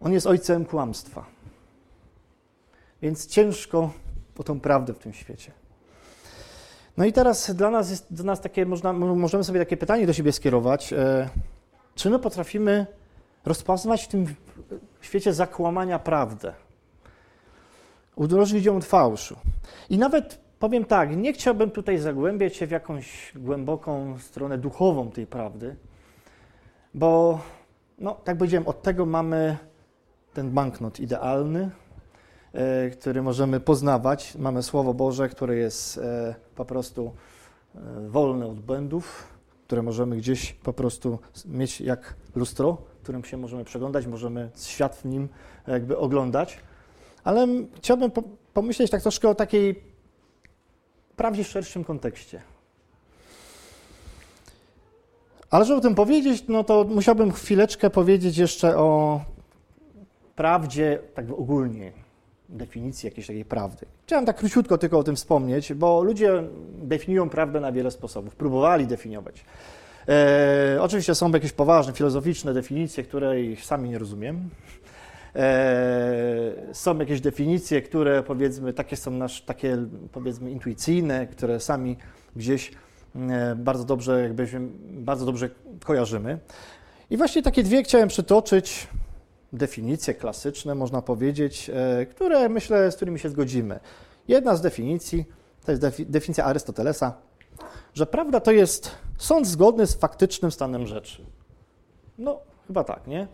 on 0.00 0.12
jest 0.12 0.26
ojcem 0.26 0.64
kłamstwa. 0.64 1.24
Więc 3.02 3.26
ciężko 3.26 3.90
o 4.38 4.42
tą 4.42 4.60
prawdę 4.60 4.94
w 4.94 4.98
tym 4.98 5.12
świecie. 5.12 5.52
No 6.96 7.04
i 7.04 7.12
teraz 7.12 7.54
dla 7.54 7.70
nas 7.70 7.90
jest 7.90 8.14
dla 8.14 8.24
nas 8.24 8.40
takie, 8.40 8.66
można, 8.66 8.92
możemy 8.92 9.44
sobie 9.44 9.60
takie 9.60 9.76
pytanie 9.76 10.06
do 10.06 10.12
siebie 10.12 10.32
skierować. 10.32 10.92
E, 10.92 11.28
czy 11.94 12.10
my 12.10 12.18
potrafimy 12.18 12.86
rozpoznawać 13.44 14.04
w 14.04 14.08
tym 14.08 14.34
świecie 15.00 15.32
zakłamania 15.32 15.98
prawdę? 15.98 16.52
Udrożnić 18.16 18.64
ją 18.64 18.76
od 18.76 18.84
fałszu. 18.84 19.36
I 19.90 19.98
nawet 19.98 20.38
powiem 20.58 20.84
tak, 20.84 21.16
nie 21.16 21.32
chciałbym 21.32 21.70
tutaj 21.70 21.98
zagłębiać 21.98 22.56
się 22.56 22.66
w 22.66 22.70
jakąś 22.70 23.32
głęboką 23.36 24.18
stronę 24.18 24.58
duchową 24.58 25.10
tej 25.10 25.26
prawdy, 25.26 25.76
bo, 26.94 27.40
no, 27.98 28.14
tak 28.24 28.38
powiedziałem, 28.38 28.68
od 28.68 28.82
tego 28.82 29.06
mamy 29.06 29.56
ten 30.34 30.50
banknot 30.50 31.00
idealny, 31.00 31.70
E, 32.54 32.90
który 32.90 33.22
możemy 33.22 33.60
poznawać. 33.60 34.34
Mamy 34.38 34.62
Słowo 34.62 34.94
Boże, 34.94 35.28
które 35.28 35.56
jest 35.56 35.98
e, 35.98 36.34
po 36.54 36.64
prostu 36.64 37.12
e, 37.74 37.80
wolne 38.08 38.46
od 38.46 38.60
błędów, 38.60 39.28
które 39.66 39.82
możemy 39.82 40.16
gdzieś 40.16 40.52
po 40.52 40.72
prostu 40.72 41.18
mieć 41.46 41.80
jak 41.80 42.14
lustro, 42.34 42.76
którym 43.02 43.24
się 43.24 43.36
możemy 43.36 43.64
przeglądać, 43.64 44.06
możemy 44.06 44.50
świat 44.56 44.96
w 44.96 45.04
nim 45.04 45.28
jakby 45.66 45.98
oglądać. 45.98 46.58
Ale 47.24 47.46
chciałbym 47.76 48.10
pomyśleć 48.54 48.90
tak 48.90 49.02
troszkę 49.02 49.28
o 49.28 49.34
takiej 49.34 49.82
prawdzie 51.16 51.44
szerszym 51.44 51.84
kontekście. 51.84 52.42
Ale 55.50 55.64
żeby 55.64 55.78
o 55.78 55.82
tym 55.82 55.94
powiedzieć, 55.94 56.44
no 56.48 56.64
to 56.64 56.84
musiałbym 56.84 57.32
chwileczkę 57.32 57.90
powiedzieć 57.90 58.38
jeszcze 58.38 58.78
o 58.78 59.20
prawdzie 60.36 60.98
tak 61.14 61.30
ogólnie 61.30 61.92
definicji 62.48 63.06
jakiejś 63.06 63.26
takiej 63.26 63.44
prawdy. 63.44 63.86
Chciałem 64.06 64.26
tak 64.26 64.36
króciutko 64.36 64.78
tylko 64.78 64.98
o 64.98 65.02
tym 65.02 65.16
wspomnieć, 65.16 65.74
bo 65.74 66.02
ludzie 66.02 66.42
definiują 66.78 67.30
prawdę 67.30 67.60
na 67.60 67.72
wiele 67.72 67.90
sposobów, 67.90 68.36
próbowali 68.36 68.86
definiować. 68.86 69.44
E, 70.08 70.78
oczywiście 70.80 71.14
są 71.14 71.30
jakieś 71.30 71.52
poważne, 71.52 71.92
filozoficzne 71.92 72.54
definicje, 72.54 73.04
których 73.04 73.64
sami 73.64 73.90
nie 73.90 73.98
rozumiem. 73.98 74.50
E, 75.36 76.52
są 76.72 76.98
jakieś 76.98 77.20
definicje, 77.20 77.82
które 77.82 78.22
powiedzmy 78.22 78.72
takie 78.72 78.96
są 78.96 79.10
nasz, 79.10 79.42
takie 79.42 79.86
powiedzmy 80.12 80.50
intuicyjne, 80.50 81.26
które 81.26 81.60
sami 81.60 81.96
gdzieś 82.36 82.72
e, 83.16 83.54
bardzo 83.56 83.84
dobrze, 83.84 84.22
jakbyśmy, 84.22 84.60
bardzo 84.90 85.26
dobrze 85.26 85.50
kojarzymy. 85.84 86.38
I 87.10 87.16
właśnie 87.16 87.42
takie 87.42 87.62
dwie 87.62 87.82
chciałem 87.82 88.08
przytoczyć, 88.08 88.88
definicje 89.56 90.14
klasyczne, 90.14 90.74
można 90.74 91.02
powiedzieć, 91.02 91.70
e, 91.74 92.06
które 92.06 92.48
myślę, 92.48 92.92
z 92.92 92.96
którymi 92.96 93.18
się 93.18 93.28
zgodzimy. 93.28 93.80
Jedna 94.28 94.56
z 94.56 94.60
definicji 94.60 95.24
to 95.64 95.72
jest 95.72 96.02
definicja 96.02 96.44
Arystotelesa, 96.44 97.14
że 97.94 98.06
prawda 98.06 98.40
to 98.40 98.52
jest 98.52 98.90
sąd 99.18 99.46
zgodny 99.46 99.86
z 99.86 99.94
faktycznym 99.94 100.52
stanem 100.52 100.86
rzeczy. 100.86 101.24
No, 102.18 102.40
chyba 102.66 102.84
tak, 102.84 103.06
nie? 103.06 103.26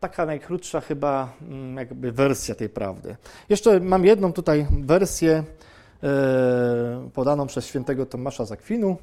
Taka 0.00 0.26
najkrótsza 0.26 0.80
chyba 0.80 1.32
mm, 1.42 1.76
jakby 1.76 2.12
wersja 2.12 2.54
tej 2.54 2.68
prawdy. 2.68 3.16
Jeszcze 3.48 3.80
mam 3.80 4.04
jedną 4.04 4.32
tutaj 4.32 4.66
wersję 4.80 5.44
e, 6.02 7.08
podaną 7.14 7.46
przez 7.46 7.66
świętego 7.66 8.06
Tomasza 8.06 8.44
z 8.44 8.52
Akwinu, 8.52 8.96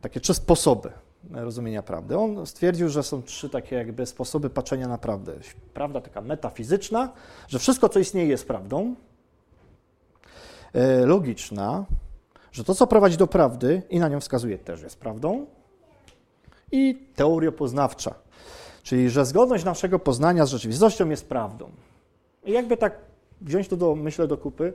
takie 0.00 0.20
trzy 0.20 0.34
sposoby 0.34 0.90
rozumienia 1.30 1.82
prawdy. 1.82 2.18
On 2.18 2.46
stwierdził, 2.46 2.88
że 2.88 3.02
są 3.02 3.22
trzy 3.22 3.50
takie 3.50 3.76
jakby 3.76 4.06
sposoby 4.06 4.50
patrzenia 4.50 4.88
na 4.88 4.98
prawdę. 4.98 5.32
Prawda 5.74 6.00
taka 6.00 6.20
metafizyczna, 6.20 7.12
że 7.48 7.58
wszystko, 7.58 7.88
co 7.88 7.98
istnieje, 7.98 8.28
jest 8.28 8.46
prawdą. 8.48 8.94
E, 10.72 11.06
logiczna, 11.06 11.84
że 12.52 12.64
to, 12.64 12.74
co 12.74 12.86
prowadzi 12.86 13.16
do 13.16 13.26
prawdy 13.26 13.82
i 13.90 13.98
na 13.98 14.08
nią 14.08 14.20
wskazuje, 14.20 14.58
też 14.58 14.82
jest 14.82 14.96
prawdą. 14.96 15.46
I 16.72 17.06
teoriopoznawcza, 17.14 18.14
czyli 18.82 19.10
że 19.10 19.24
zgodność 19.24 19.64
naszego 19.64 19.98
poznania 19.98 20.46
z 20.46 20.50
rzeczywistością 20.50 21.08
jest 21.08 21.28
prawdą. 21.28 21.70
I 22.44 22.52
jakby 22.52 22.76
tak 22.76 22.98
wziąć 23.40 23.68
to 23.68 23.76
do, 23.76 23.94
myślę, 23.94 24.26
do 24.26 24.38
kupy, 24.38 24.72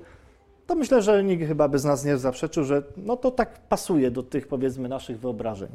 to 0.68 0.76
myślę, 0.76 1.02
że 1.02 1.24
nikt 1.24 1.48
chyba 1.48 1.68
by 1.68 1.80
z 1.80 1.86
nas 1.86 2.06
nie 2.06 2.18
zaprzeczył, 2.18 2.64
że 2.64 2.84
no 2.98 3.18
to 3.18 3.32
tak 3.32 3.60
pasuje 3.60 4.12
do 4.12 4.24
tych 4.24 4.48
powiedzmy 4.48 4.90
naszych 4.90 5.20
wyobrażeń. 5.20 5.70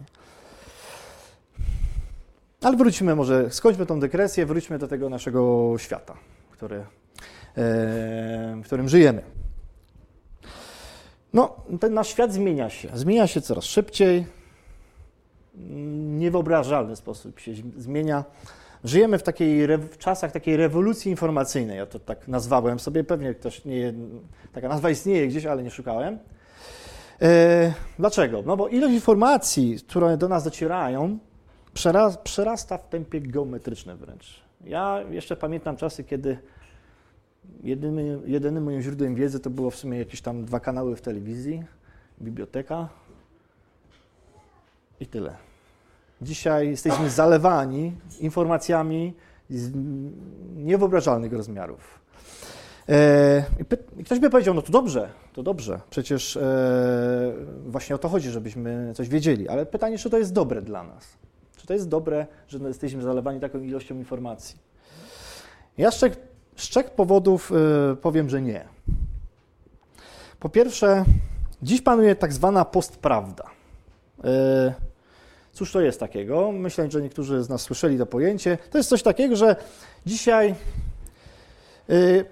Ale 2.63 2.77
wróćmy 2.77 3.15
może, 3.15 3.51
skończmy 3.51 3.87
tą 3.87 4.01
dygresję, 4.01 4.47
wróćmy 4.47 4.79
do 4.79 4.89
tego 4.89 5.09
naszego 5.09 5.75
świata, 5.79 6.17
który, 6.51 6.77
e, 6.77 6.85
w 8.57 8.63
którym 8.65 8.89
żyjemy. 8.89 9.23
No, 11.33 11.57
ten 11.81 11.95
nasz 11.95 12.09
świat 12.09 12.33
zmienia 12.33 12.71
się. 12.71 12.89
Zmienia 12.95 13.27
się 13.27 13.41
coraz 13.41 13.65
szybciej. 13.65 14.27
Niewyobrażalny 16.19 16.97
sposób 16.97 17.41
się 17.41 17.53
zmienia. 17.77 18.25
Żyjemy 18.85 19.19
w, 19.19 19.23
takiej, 19.23 19.79
w 19.79 19.99
czasach 19.99 20.33
takiej 20.33 20.57
rewolucji 20.57 21.11
informacyjnej, 21.11 21.79
ja 21.79 21.87
to 21.87 21.99
tak 21.99 22.29
nazwałem 22.29 22.79
sobie, 22.79 23.05
pewnie 23.05 23.35
też 23.35 23.65
nie, 23.65 23.95
taka 24.53 24.69
nazwa 24.69 24.91
istnieje 24.91 25.29
gdzieś, 25.29 25.47
ale 25.47 25.63
nie 25.63 25.71
szukałem. 25.71 26.19
E, 27.23 27.73
dlaczego? 27.99 28.43
No 28.47 28.57
bo 28.57 28.69
ilość 28.69 28.95
informacji, 28.95 29.79
które 29.89 30.17
do 30.17 30.29
nas 30.29 30.45
docierają, 30.45 31.19
przerasta 32.25 32.79
w 32.79 32.89
tempie 32.89 33.21
geometrycznym 33.21 33.97
wręcz. 33.99 34.41
Ja 34.65 35.03
jeszcze 35.11 35.37
pamiętam 35.37 35.77
czasy, 35.77 36.05
kiedy 36.05 36.39
jedynym, 37.63 38.23
jedynym 38.27 38.65
moim 38.65 38.83
źródłem 38.83 39.15
wiedzy 39.15 39.41
to 39.41 39.51
było 39.51 39.71
w 39.71 39.77
sumie 39.77 39.99
jakieś 39.99 40.21
tam 40.21 40.45
dwa 40.45 40.61
kanały 40.61 40.97
w 40.97 41.01
telewizji, 41.01 41.65
biblioteka 42.23 42.89
i 45.01 45.07
tyle. 45.07 45.37
Dzisiaj 46.23 46.69
jesteśmy 46.69 47.11
zalewani 47.11 47.93
informacjami 48.21 49.15
z 49.51 49.73
niewyobrażalnych 50.57 51.33
rozmiarów. 51.33 52.01
E, 52.89 53.45
I 53.99 54.05
ktoś 54.05 54.19
by 54.19 54.31
powiedział, 54.31 54.55
no 54.55 54.63
to 54.63 54.73
dobrze, 54.73 55.09
to 55.33 55.43
dobrze, 55.43 55.81
przecież 55.91 56.37
e, 56.37 57.33
właśnie 57.67 57.95
o 57.95 57.99
to 57.99 58.09
chodzi, 58.09 58.31
żebyśmy 58.31 58.93
coś 58.95 59.09
wiedzieli, 59.09 59.49
ale 59.49 59.67
pytanie, 59.67 59.99
czy 59.99 60.11
to 60.11 60.19
jest 60.19 60.33
dobre 60.33 60.63
dla 60.63 60.85
nas? 60.85 61.17
To 61.67 61.75
jest 61.75 61.89
dobre, 61.89 62.27
że 62.49 62.59
jesteśmy 62.59 63.03
zalewani 63.03 63.41
taką 63.41 63.61
ilością 63.61 63.95
informacji? 63.95 64.57
Ja 65.79 65.91
z 65.91 65.95
trzech, 65.95 66.17
z 66.57 66.63
trzech 66.63 66.91
powodów 66.91 67.53
e, 67.53 67.97
powiem, 67.97 68.31
że 68.31 68.43
nie. 68.43 68.65
Po 70.41 70.49
pierwsze, 70.49 71.05
dziś 71.63 71.83
panuje 71.83 72.15
tak 72.15 72.33
zwana 72.33 72.65
postprawda. 72.65 73.45
Cóż 75.53 75.73
to 75.73 75.81
jest 75.81 76.01
takiego? 76.01 76.53
Myślę, 76.53 76.91
że 76.91 77.03
niektórzy 77.03 77.43
z 77.43 77.49
nas 77.49 77.63
słyszeli 77.63 77.99
to 77.99 78.07
pojęcie. 78.07 78.59
To 78.71 78.79
jest 78.79 78.91
coś 78.91 79.03
takiego, 79.03 79.37
że 79.37 79.57
dzisiaj 80.07 80.55
yy, 81.89 82.25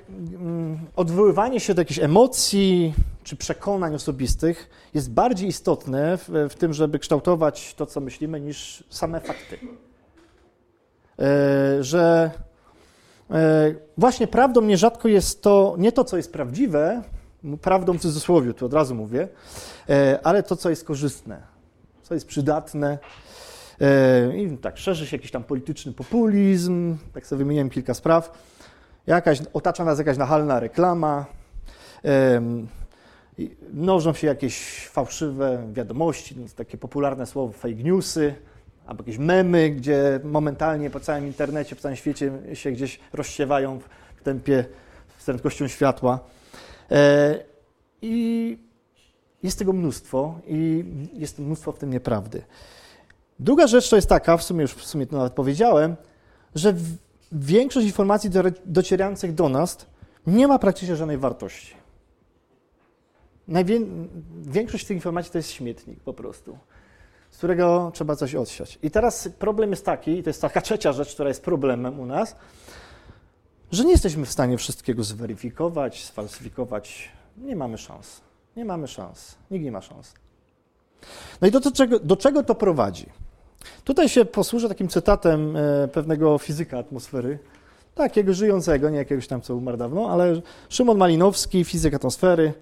odwoływanie 0.97 1.61
się 1.61 1.75
do 1.75 1.81
jakichś 1.81 2.01
emocji 2.01 2.94
czy 3.24 3.37
przekonań 3.37 3.94
osobistych 3.94 4.70
jest 4.94 5.10
bardziej 5.10 5.48
istotne 5.48 6.18
w, 6.18 6.28
w 6.50 6.54
tym, 6.54 6.72
żeby 6.72 6.98
kształtować 6.98 7.74
to, 7.74 7.87
co 7.87 8.00
myślimy, 8.00 8.40
niż 8.40 8.84
same 8.90 9.20
fakty. 9.20 9.58
Yy, 11.18 11.84
że 11.84 12.30
yy, 13.30 13.37
właśnie 13.98 14.26
prawdą 14.26 14.60
nierzadko 14.60 15.08
jest 15.08 15.42
to, 15.42 15.74
nie 15.78 15.92
to, 15.92 16.04
co 16.04 16.16
jest 16.16 16.32
prawdziwe, 16.32 17.02
prawdą 17.62 17.98
w 17.98 18.00
cudzysłowie, 18.00 18.54
tu 18.54 18.66
od 18.66 18.74
razu 18.74 18.94
mówię, 18.94 19.28
yy, 19.88 20.22
ale 20.22 20.42
to, 20.42 20.56
co 20.56 20.70
jest 20.70 20.84
korzystne 20.84 21.54
co 22.04 22.14
jest 22.14 22.26
przydatne. 22.26 22.98
E, 23.80 24.37
I 24.37 24.58
tak, 24.58 24.78
szerzy 24.78 25.06
się 25.06 25.16
jakiś 25.16 25.30
tam 25.30 25.44
polityczny 25.44 25.92
populizm, 25.92 26.96
tak 27.12 27.26
sobie 27.26 27.38
wymieniłem 27.38 27.70
kilka 27.70 27.94
spraw. 27.94 28.38
Jakaś, 29.06 29.38
otacza 29.52 29.84
nas 29.84 29.98
jakaś 29.98 30.16
nachalna 30.16 30.60
reklama, 30.60 31.26
mnożą 33.73 34.12
się 34.12 34.27
jakieś 34.27 34.87
fałszywe 34.88 35.66
wiadomości, 35.73 36.37
takie 36.57 36.79
popularne 36.79 37.27
słowo 37.27 37.53
fake 37.53 37.75
newsy, 37.75 38.35
albo 38.87 39.03
jakieś 39.03 39.18
memy, 39.18 39.70
gdzie 39.70 40.20
momentalnie 40.25 40.90
po 40.90 41.01
całym 41.01 41.27
internecie, 41.27 41.77
po 41.77 41.83
całym 41.83 41.97
świecie 41.97 42.33
się 42.55 42.73
gdzieś 42.73 43.01
rozsiewają 43.12 43.81
w 44.16 44.23
tempie 44.23 44.64
z 45.18 45.25
prędkością 45.25 45.68
światła. 45.68 46.18
E, 46.90 47.38
I 48.03 48.59
jest 49.42 49.59
tego 49.59 49.73
mnóstwo 49.73 50.40
i 50.47 50.85
jest 51.12 51.38
mnóstwo 51.38 51.73
w 51.73 51.79
tym 51.79 51.90
nieprawdy. 51.90 52.42
Druga 53.38 53.66
rzecz 53.66 53.90
to 53.90 53.97
jest 53.97 54.09
taka, 54.09 54.37
w 54.37 54.42
sumie 54.42 54.62
już 54.62 54.75
w 54.75 54.85
sumie 54.85 55.07
to 55.07 55.16
nawet 55.16 55.33
powiedziałem, 55.33 55.97
że 56.55 56.75
większość 57.33 57.87
informacji 57.87 58.31
docierających 58.66 59.35
do 59.35 59.49
nas 59.49 59.87
nie 60.27 60.49
ma 60.49 60.59
praktycznie 60.59 60.97
żadnej 60.97 61.18
wartości. 61.18 61.84
Najwię- 63.48 64.07
większość 64.42 64.87
tych 64.87 64.94
informacji 64.94 65.33
to 65.33 65.38
jest 65.38 65.50
śmietnik 65.50 66.00
po 66.00 66.12
prostu, 66.12 66.59
z 67.30 67.37
którego 67.37 67.90
trzeba 67.94 68.16
coś 68.16 68.35
odsiać. 68.35 68.78
I 68.83 68.90
teraz 68.90 69.28
problem 69.38 69.70
jest 69.70 69.85
taki, 69.85 70.11
i 70.18 70.22
to 70.22 70.30
jest 70.30 70.40
taka 70.42 70.61
trzecia 70.66 70.92
rzecz, 70.92 71.14
która 71.14 71.28
jest 71.28 71.42
problemem 71.44 72.00
u 72.00 72.07
nas, 72.07 72.37
że 73.72 73.85
nie 73.85 73.90
jesteśmy 73.92 74.26
w 74.26 74.30
stanie 74.30 74.59
wszystkiego 74.59 75.04
zweryfikować, 75.04 76.04
sfalsyfikować. 76.04 77.09
Nie 77.37 77.57
mamy 77.57 77.78
szans. 77.78 78.20
Nie 78.57 78.64
mamy 78.64 78.88
szans. 78.88 79.35
Nikt 79.50 79.64
nie 79.64 79.72
ma 79.72 79.80
szans. 79.80 80.14
No 81.40 81.48
i 81.48 81.50
do, 81.50 81.61
do, 81.61 81.72
czego, 81.72 81.98
do 81.98 82.16
czego 82.16 82.42
to 82.42 82.54
prowadzi? 82.54 83.07
Tutaj 83.85 84.09
się 84.09 84.24
posłużę 84.24 84.68
takim 84.68 84.88
cytatem 84.88 85.57
e, 85.57 85.88
pewnego 85.88 86.38
fizyka 86.38 86.78
atmosfery, 86.78 87.38
takiego 87.94 88.35
żyjącego, 88.35 88.90
nie 88.90 88.96
jakiegoś 88.98 89.26
tam, 89.26 89.40
co 89.40 89.57
umarł 89.57 89.76
dawno, 89.76 90.11
ale 90.11 90.40
Szymon 90.68 90.98
Malinowski, 90.98 91.64
fizyk 91.64 91.94
atmosfery, 91.94 92.52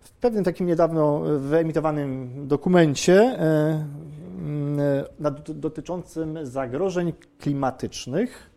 w 0.00 0.10
pewnym 0.10 0.44
takim 0.44 0.66
niedawno 0.66 1.20
wyemitowanym 1.38 2.30
dokumencie 2.48 3.14
e, 3.14 3.86
e, 5.20 5.54
dotyczącym 5.54 6.46
zagrożeń 6.46 7.12
klimatycznych 7.38 8.50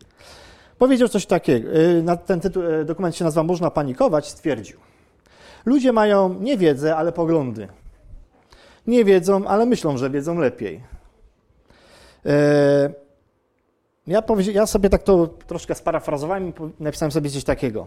powiedział 0.78 1.08
coś 1.08 1.26
takiego. 1.26 1.68
Ten 2.26 2.40
tytuł, 2.40 2.62
dokument 2.84 3.16
się 3.16 3.24
nazywa 3.24 3.42
Można 3.42 3.70
panikować, 3.70 4.28
stwierdził. 4.28 4.78
Ludzie 5.66 5.92
mają 5.92 6.34
nie 6.40 6.58
wiedzę, 6.58 6.96
ale 6.96 7.12
poglądy. 7.12 7.68
Nie 8.86 9.04
wiedzą, 9.04 9.46
ale 9.46 9.66
myślą, 9.66 9.96
że 9.96 10.10
wiedzą 10.10 10.38
lepiej. 10.38 10.84
E, 12.26 12.92
ja, 14.06 14.22
ja 14.52 14.66
sobie 14.66 14.90
tak 14.90 15.02
to 15.02 15.26
troszkę 15.26 15.74
sparafrazowałem 15.74 16.48
i 16.48 16.52
napisałem 16.80 17.12
sobie 17.12 17.30
coś 17.30 17.44
takiego. 17.44 17.86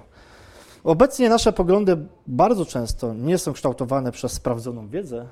Obecnie 0.84 1.30
nasze 1.30 1.54
poglądy 1.54 1.98
bardzo 2.28 2.66
często 2.66 3.14
nie 3.14 3.38
są 3.38 3.54
kształtowane 3.54 4.12
przez 4.12 4.32
sprawdzoną 4.32 4.88
wiedzę, 4.88 5.28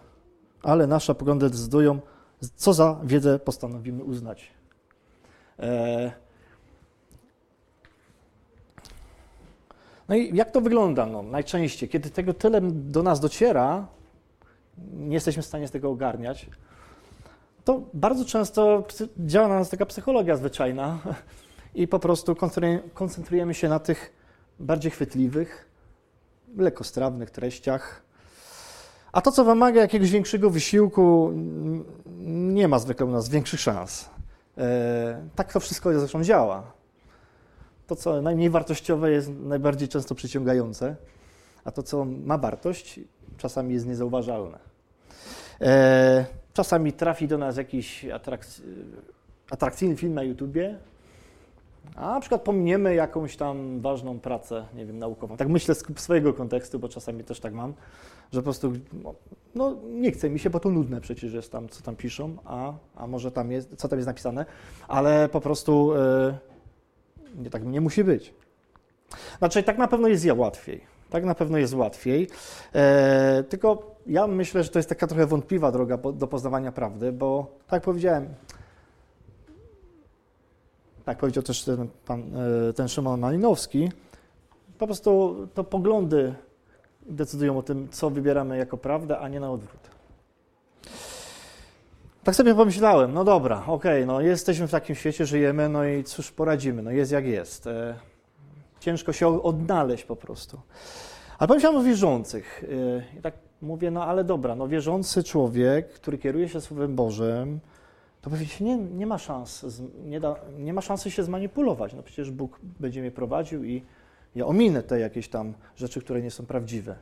ale 0.63 0.87
nasze 0.87 1.15
poglądy 1.15 1.49
decydują, 1.49 1.99
co 2.55 2.73
za 2.73 2.99
wiedzę 3.03 3.39
postanowimy 3.39 4.03
uznać. 4.03 4.51
E, 5.59 6.11
No 10.09 10.15
i 10.15 10.35
jak 10.35 10.51
to 10.51 10.61
wygląda? 10.61 11.05
No, 11.05 11.23
najczęściej, 11.23 11.89
kiedy 11.89 12.09
tego 12.09 12.33
tyle 12.33 12.61
do 12.61 13.03
nas 13.03 13.19
dociera, 13.19 13.87
nie 14.93 15.13
jesteśmy 15.13 15.43
w 15.43 15.45
stanie 15.45 15.67
z 15.67 15.71
tego 15.71 15.89
ogarniać, 15.89 16.49
to 17.63 17.81
bardzo 17.93 18.25
często 18.25 18.83
działa 19.19 19.47
na 19.47 19.55
nas 19.55 19.69
taka 19.69 19.85
psychologia 19.85 20.35
zwyczajna 20.35 20.97
i 21.75 21.87
po 21.87 21.99
prostu 21.99 22.35
koncentrujemy 22.93 23.53
się 23.53 23.69
na 23.69 23.79
tych 23.79 24.13
bardziej 24.59 24.91
chwytliwych, 24.91 25.69
lekkostrawnych 26.57 27.31
treściach. 27.31 28.01
A 29.11 29.21
to, 29.21 29.31
co 29.31 29.45
wymaga 29.45 29.81
jakiegoś 29.81 30.11
większego 30.11 30.49
wysiłku, 30.49 31.31
nie 32.25 32.67
ma 32.67 32.79
zwykle 32.79 33.05
u 33.05 33.11
nas 33.11 33.29
większych 33.29 33.59
szans. 33.59 34.09
E, 34.57 35.27
tak 35.35 35.53
to 35.53 35.59
wszystko 35.59 35.99
zresztą 35.99 36.23
działa 36.23 36.75
to, 37.87 37.95
co 37.95 38.21
najmniej 38.21 38.49
wartościowe, 38.49 39.11
jest 39.11 39.29
najbardziej 39.39 39.87
często 39.87 40.15
przyciągające, 40.15 40.95
a 41.63 41.71
to, 41.71 41.83
co 41.83 42.05
ma 42.05 42.37
wartość, 42.37 42.99
czasami 43.37 43.73
jest 43.73 43.85
niezauważalne. 43.85 44.59
E, 45.61 46.25
czasami 46.53 46.93
trafi 46.93 47.27
do 47.27 47.37
nas 47.37 47.57
jakiś 47.57 48.05
atrakc 48.05 48.61
atrakcyjny 49.49 49.95
film 49.95 50.13
na 50.13 50.23
YouTubie, 50.23 50.77
a 51.95 52.11
na 52.11 52.19
przykład 52.19 52.41
pominiemy 52.41 52.95
jakąś 52.95 53.37
tam 53.37 53.81
ważną 53.81 54.19
pracę, 54.19 54.65
nie 54.75 54.85
wiem, 54.85 54.99
naukową. 54.99 55.37
Tak 55.37 55.49
myślę 55.49 55.75
z 55.75 55.83
swojego 55.95 56.33
kontekstu, 56.33 56.79
bo 56.79 56.89
czasami 56.89 57.23
też 57.23 57.39
tak 57.39 57.53
mam, 57.53 57.73
że 58.31 58.39
po 58.39 58.43
prostu 58.43 58.73
no, 59.03 59.15
no 59.55 59.75
nie 59.89 60.11
chce 60.11 60.29
mi 60.29 60.39
się, 60.39 60.49
bo 60.49 60.59
to 60.59 60.69
nudne 60.69 61.01
przecież 61.01 61.33
jest 61.33 61.51
tam, 61.51 61.69
co 61.69 61.83
tam 61.83 61.95
piszą, 61.95 62.35
a, 62.45 62.73
a 62.95 63.07
może 63.07 63.31
tam 63.31 63.51
jest, 63.51 63.75
co 63.75 63.87
tam 63.87 63.99
jest 63.99 64.07
napisane, 64.07 64.45
ale 64.87 65.29
po 65.29 65.41
prostu... 65.41 65.93
E, 65.95 66.37
nie, 67.35 67.49
tak 67.49 67.65
nie 67.65 67.81
musi 67.81 68.03
być. 68.03 68.33
Znaczy, 69.37 69.63
tak 69.63 69.77
na 69.77 69.87
pewno 69.87 70.07
jest 70.07 70.25
łatwiej. 70.35 70.81
Tak 71.09 71.25
na 71.25 71.35
pewno 71.35 71.57
jest 71.57 71.73
łatwiej. 71.73 72.27
E, 72.75 73.43
tylko 73.49 73.95
ja 74.07 74.27
myślę, 74.27 74.63
że 74.63 74.69
to 74.69 74.79
jest 74.79 74.89
taka 74.89 75.07
trochę 75.07 75.25
wątpliwa 75.25 75.71
droga 75.71 75.97
do 75.97 76.27
poznawania 76.27 76.71
prawdy, 76.71 77.11
bo 77.11 77.47
tak 77.67 77.83
powiedziałem, 77.83 78.27
tak 81.05 81.17
powiedział 81.17 81.43
też 81.43 81.63
ten, 81.63 81.87
pan, 82.05 82.23
e, 82.69 82.73
ten 82.73 82.87
Szymon 82.87 83.19
Malinowski, 83.19 83.91
po 84.77 84.85
prostu 84.85 85.35
to 85.53 85.63
poglądy 85.63 86.35
decydują 87.05 87.57
o 87.57 87.63
tym, 87.63 87.89
co 87.89 88.09
wybieramy 88.09 88.57
jako 88.57 88.77
prawdę, 88.77 89.19
a 89.19 89.27
nie 89.27 89.39
na 89.39 89.51
odwrót. 89.51 89.89
Tak 92.23 92.35
sobie 92.35 92.55
pomyślałem, 92.55 93.13
no 93.13 93.23
dobra, 93.23 93.57
okej, 93.67 94.03
okay, 94.03 94.05
no 94.05 94.21
jesteśmy 94.21 94.67
w 94.67 94.71
takim 94.71 94.95
świecie, 94.95 95.25
żyjemy, 95.25 95.69
no 95.69 95.85
i 95.85 96.03
cóż 96.03 96.31
poradzimy, 96.31 96.83
no 96.83 96.91
jest 96.91 97.11
jak 97.11 97.25
jest. 97.25 97.67
E, 97.67 97.95
ciężko 98.79 99.13
się 99.13 99.43
odnaleźć 99.43 100.03
po 100.03 100.15
prostu. 100.15 100.59
Ale 101.39 101.47
pomyślałem 101.47 101.79
o 101.79 101.83
wierzących. 101.83 102.63
E, 103.13 103.17
I 103.19 103.21
tak 103.21 103.33
mówię, 103.61 103.91
no 103.91 104.05
ale 104.05 104.23
dobra, 104.23 104.55
no 104.55 104.67
wierzący 104.67 105.23
człowiek, 105.23 105.89
który 105.89 106.17
kieruje 106.17 106.49
się 106.49 106.61
Słowem 106.61 106.95
Bożym, 106.95 107.59
to 108.25 108.29
powiedzieć, 108.29 108.59
nie, 108.59 108.77
nie 108.77 109.05
ma 109.05 109.17
szans, 109.17 109.65
nie, 110.05 110.19
da, 110.19 110.35
nie 110.57 110.73
ma 110.73 110.81
szansy 110.81 111.11
się 111.11 111.23
zmanipulować. 111.23 111.93
No 111.93 112.03
przecież 112.03 112.31
Bóg 112.31 112.59
będzie 112.79 113.01
mnie 113.01 113.11
prowadził 113.11 113.63
i 113.63 113.83
ja 114.35 114.45
ominę 114.45 114.83
te 114.83 114.99
jakieś 114.99 115.27
tam 115.29 115.53
rzeczy, 115.75 116.01
które 116.01 116.21
nie 116.21 116.31
są 116.31 116.45
prawdziwe. 116.45 116.95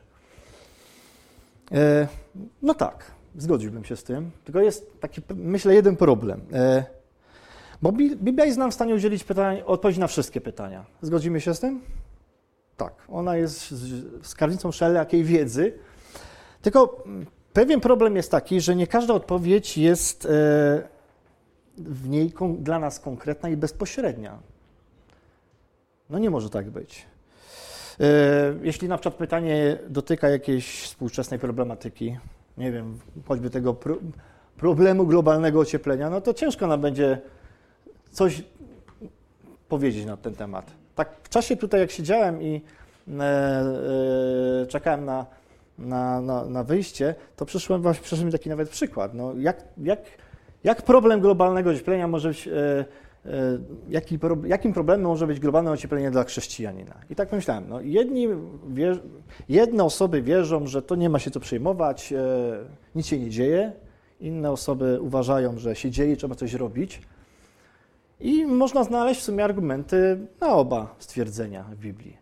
E, 1.72 2.08
no 2.62 2.74
tak, 2.74 3.10
zgodziłbym 3.36 3.84
się 3.84 3.96
z 3.96 4.04
tym. 4.04 4.30
Tylko 4.44 4.60
jest 4.60 5.00
taki, 5.00 5.22
myślę, 5.34 5.74
jeden 5.74 5.96
problem. 5.96 6.40
E, 6.52 6.84
bo 7.82 7.92
Biblia 7.92 8.44
jest 8.44 8.58
nam 8.58 8.70
w 8.70 8.74
stanie 8.74 8.94
udzielić 8.94 9.24
pytań, 9.24 9.62
odpowiedzi 9.66 10.00
na 10.00 10.06
wszystkie 10.06 10.40
pytania. 10.40 10.84
Zgodzimy 11.02 11.40
się 11.40 11.54
z 11.54 11.60
tym? 11.60 11.80
Tak. 12.76 12.94
Ona 13.08 13.36
jest 13.36 13.74
skarbnicą 14.22 14.72
wszelakiej 14.72 15.24
wiedzy. 15.24 15.78
Tylko 16.62 17.04
pewien 17.52 17.80
problem 17.80 18.16
jest 18.16 18.30
taki, 18.30 18.60
że 18.60 18.76
nie 18.76 18.86
każda 18.86 19.14
odpowiedź 19.14 19.78
jest 19.78 20.26
e, 20.26 20.93
w 21.78 22.08
niej 22.08 22.32
dla 22.58 22.78
nas 22.78 23.00
konkretna 23.00 23.48
i 23.48 23.56
bezpośrednia. 23.56 24.38
No 26.10 26.18
nie 26.18 26.30
może 26.30 26.50
tak 26.50 26.70
być. 26.70 27.06
E, 28.00 28.54
jeśli 28.62 28.88
na 28.88 28.98
przykład 28.98 29.14
pytanie 29.14 29.78
dotyka 29.88 30.28
jakiejś 30.28 30.82
współczesnej 30.82 31.40
problematyki, 31.40 32.16
nie 32.58 32.72
wiem, 32.72 32.98
choćby 33.26 33.50
tego 33.50 33.74
pro, 33.74 33.96
problemu 34.56 35.06
globalnego 35.06 35.60
ocieplenia, 35.60 36.10
no 36.10 36.20
to 36.20 36.34
ciężko 36.34 36.66
nam 36.66 36.80
będzie 36.80 37.20
coś 38.10 38.42
powiedzieć 39.68 40.06
na 40.06 40.16
ten 40.16 40.34
temat. 40.34 40.70
Tak 40.94 41.08
w 41.22 41.28
czasie 41.28 41.56
tutaj, 41.56 41.80
jak 41.80 41.90
siedziałem 41.90 42.42
i 42.42 42.62
e, 43.08 43.22
e, 44.62 44.66
czekałem 44.66 45.04
na, 45.04 45.26
na, 45.78 46.20
na, 46.20 46.44
na, 46.44 46.64
wyjście, 46.64 47.14
to 47.36 47.46
przyszłem, 47.46 47.82
przyszedł 48.02 48.26
mi 48.26 48.32
taki 48.32 48.48
nawet 48.48 48.68
przykład. 48.68 49.14
No, 49.14 49.32
jak, 49.38 49.64
jak, 49.78 50.00
jak 50.64 50.82
problem 50.82 51.20
globalnego 51.20 51.70
ocieplenia 51.70 52.08
może 52.08 52.28
być 52.28 52.48
e, 52.48 52.84
E, 53.26 53.58
jaki, 53.88 54.18
jakim 54.46 54.72
problemem 54.72 55.06
może 55.06 55.26
być 55.26 55.40
globalne 55.40 55.70
ocieplenie 55.70 56.10
dla 56.10 56.24
chrześcijanina. 56.24 56.94
I 57.10 57.14
tak 57.14 57.32
myślałem, 57.32 57.64
no, 57.68 57.80
jedni 57.80 58.28
jedne 59.48 59.84
osoby 59.84 60.22
wierzą, 60.22 60.66
że 60.66 60.82
to 60.82 60.94
nie 60.94 61.08
ma 61.08 61.18
się 61.18 61.30
co 61.30 61.40
przejmować, 61.40 62.12
e, 62.12 62.16
nic 62.94 63.06
się 63.06 63.18
nie 63.18 63.30
dzieje, 63.30 63.72
inne 64.20 64.50
osoby 64.50 64.98
uważają, 65.00 65.58
że 65.58 65.76
się 65.76 65.90
dzieje, 65.90 66.16
trzeba 66.16 66.34
coś 66.34 66.54
robić. 66.54 67.02
I 68.20 68.46
można 68.46 68.84
znaleźć 68.84 69.20
w 69.20 69.24
sumie 69.24 69.44
argumenty 69.44 70.26
na 70.40 70.54
oba 70.54 70.94
stwierdzenia 70.98 71.62
w 71.62 71.76
Biblii. 71.76 72.16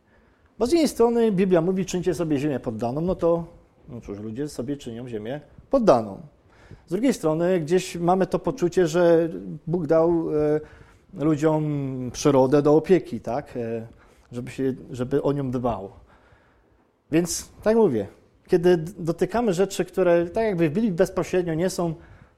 Bo 0.59 0.67
z 0.67 0.73
jednej 0.73 0.89
strony 0.89 1.33
Biblia 1.33 1.61
mówi, 1.61 1.87
czyńcie 1.87 2.15
sobie 2.15 2.39
ziemię 2.39 2.61
poddaną, 2.61 3.01
no 3.01 3.15
to 3.15 3.45
no 3.89 4.01
cóż, 4.01 4.19
ludzie 4.19 4.49
sobie 4.49 4.77
czynią 4.77 5.09
ziemię 5.09 5.41
poddaną. 5.71 6.21
Z 6.87 6.91
drugiej 6.91 7.15
strony 7.15 7.61
gdzieś 7.61 7.97
mamy 7.97 8.27
to 8.27 8.39
poczucie, 8.39 8.87
że 8.87 9.29
Bóg 9.67 9.87
dał 9.87 10.11
e, 10.11 11.25
ludziom 11.25 12.11
przyrodę 12.13 12.63
do 12.63 12.77
opieki, 12.77 13.21
tak? 13.21 13.57
E, 13.57 13.87
żeby, 14.33 14.51
się, 14.51 14.75
żeby 14.91 15.23
o 15.23 15.33
nią 15.33 15.51
dbał. 15.51 15.91
Więc 17.13 17.49
tak 17.63 17.77
mówię, 17.77 18.07
kiedy 18.47 18.77
dotykamy 18.99 19.53
rzeczy, 19.53 19.85
które 19.85 20.27
tak 20.27 20.45
jakby 20.45 20.69
w 20.69 20.73
Biblii 20.73 20.93
bezpośrednio 20.93 21.55
nie 21.55 21.71
są 21.71 21.95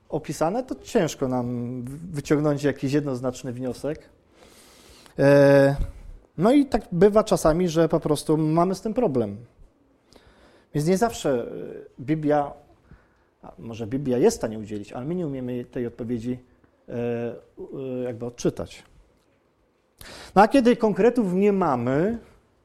opisane, 0.09 0.63
to 0.63 0.75
ciężko 0.75 1.29
nam 1.29 1.83
wyciągnąć 2.13 2.63
jakiś 2.63 2.93
jednoznaczny 2.93 3.53
wniosek. 3.53 4.09
E, 5.19 5.77
no 6.39 6.53
i 6.53 6.67
tak 6.67 6.83
bywa 6.93 7.25
czasami, 7.25 7.69
że 7.69 7.89
po 7.89 8.01
prostu 8.01 8.37
mamy 8.39 8.75
z 8.75 8.81
tym 8.81 8.95
problem. 8.95 9.37
Więc 10.75 10.87
nie 10.87 10.97
zawsze 10.97 11.47
Biblia, 12.01 12.53
może 13.59 13.87
Biblia 13.87 14.19
jest 14.19 14.37
w 14.37 14.41
stanie 14.41 14.59
udzielić, 14.59 14.93
ale 14.93 15.05
my 15.05 15.15
nie 15.15 15.27
umiemy 15.27 15.65
tej 15.65 15.87
odpowiedzi 15.87 16.39
E, 16.89 16.93
e, 16.93 18.03
jakby 18.05 18.27
odczytać. 18.27 18.83
No 20.35 20.43
a 20.43 20.49
kiedy 20.49 20.77
konkretów 20.77 21.33
nie 21.33 21.53
mamy, 21.53 22.19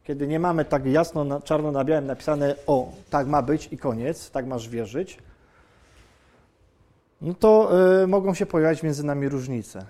kiedy 0.03 0.27
nie 0.27 0.39
mamy 0.39 0.65
tak 0.65 0.85
jasno, 0.85 1.41
czarno 1.41 1.71
na 1.71 1.83
białym 1.83 2.05
napisane, 2.05 2.55
o, 2.67 2.91
tak 3.09 3.27
ma 3.27 3.41
być 3.41 3.67
i 3.71 3.77
koniec, 3.77 4.31
tak 4.31 4.45
masz 4.45 4.69
wierzyć, 4.69 5.17
no 7.21 7.33
to 7.33 7.71
y, 8.03 8.07
mogą 8.07 8.33
się 8.33 8.45
pojawiać 8.45 8.83
między 8.83 9.05
nami 9.05 9.29
różnice. 9.29 9.85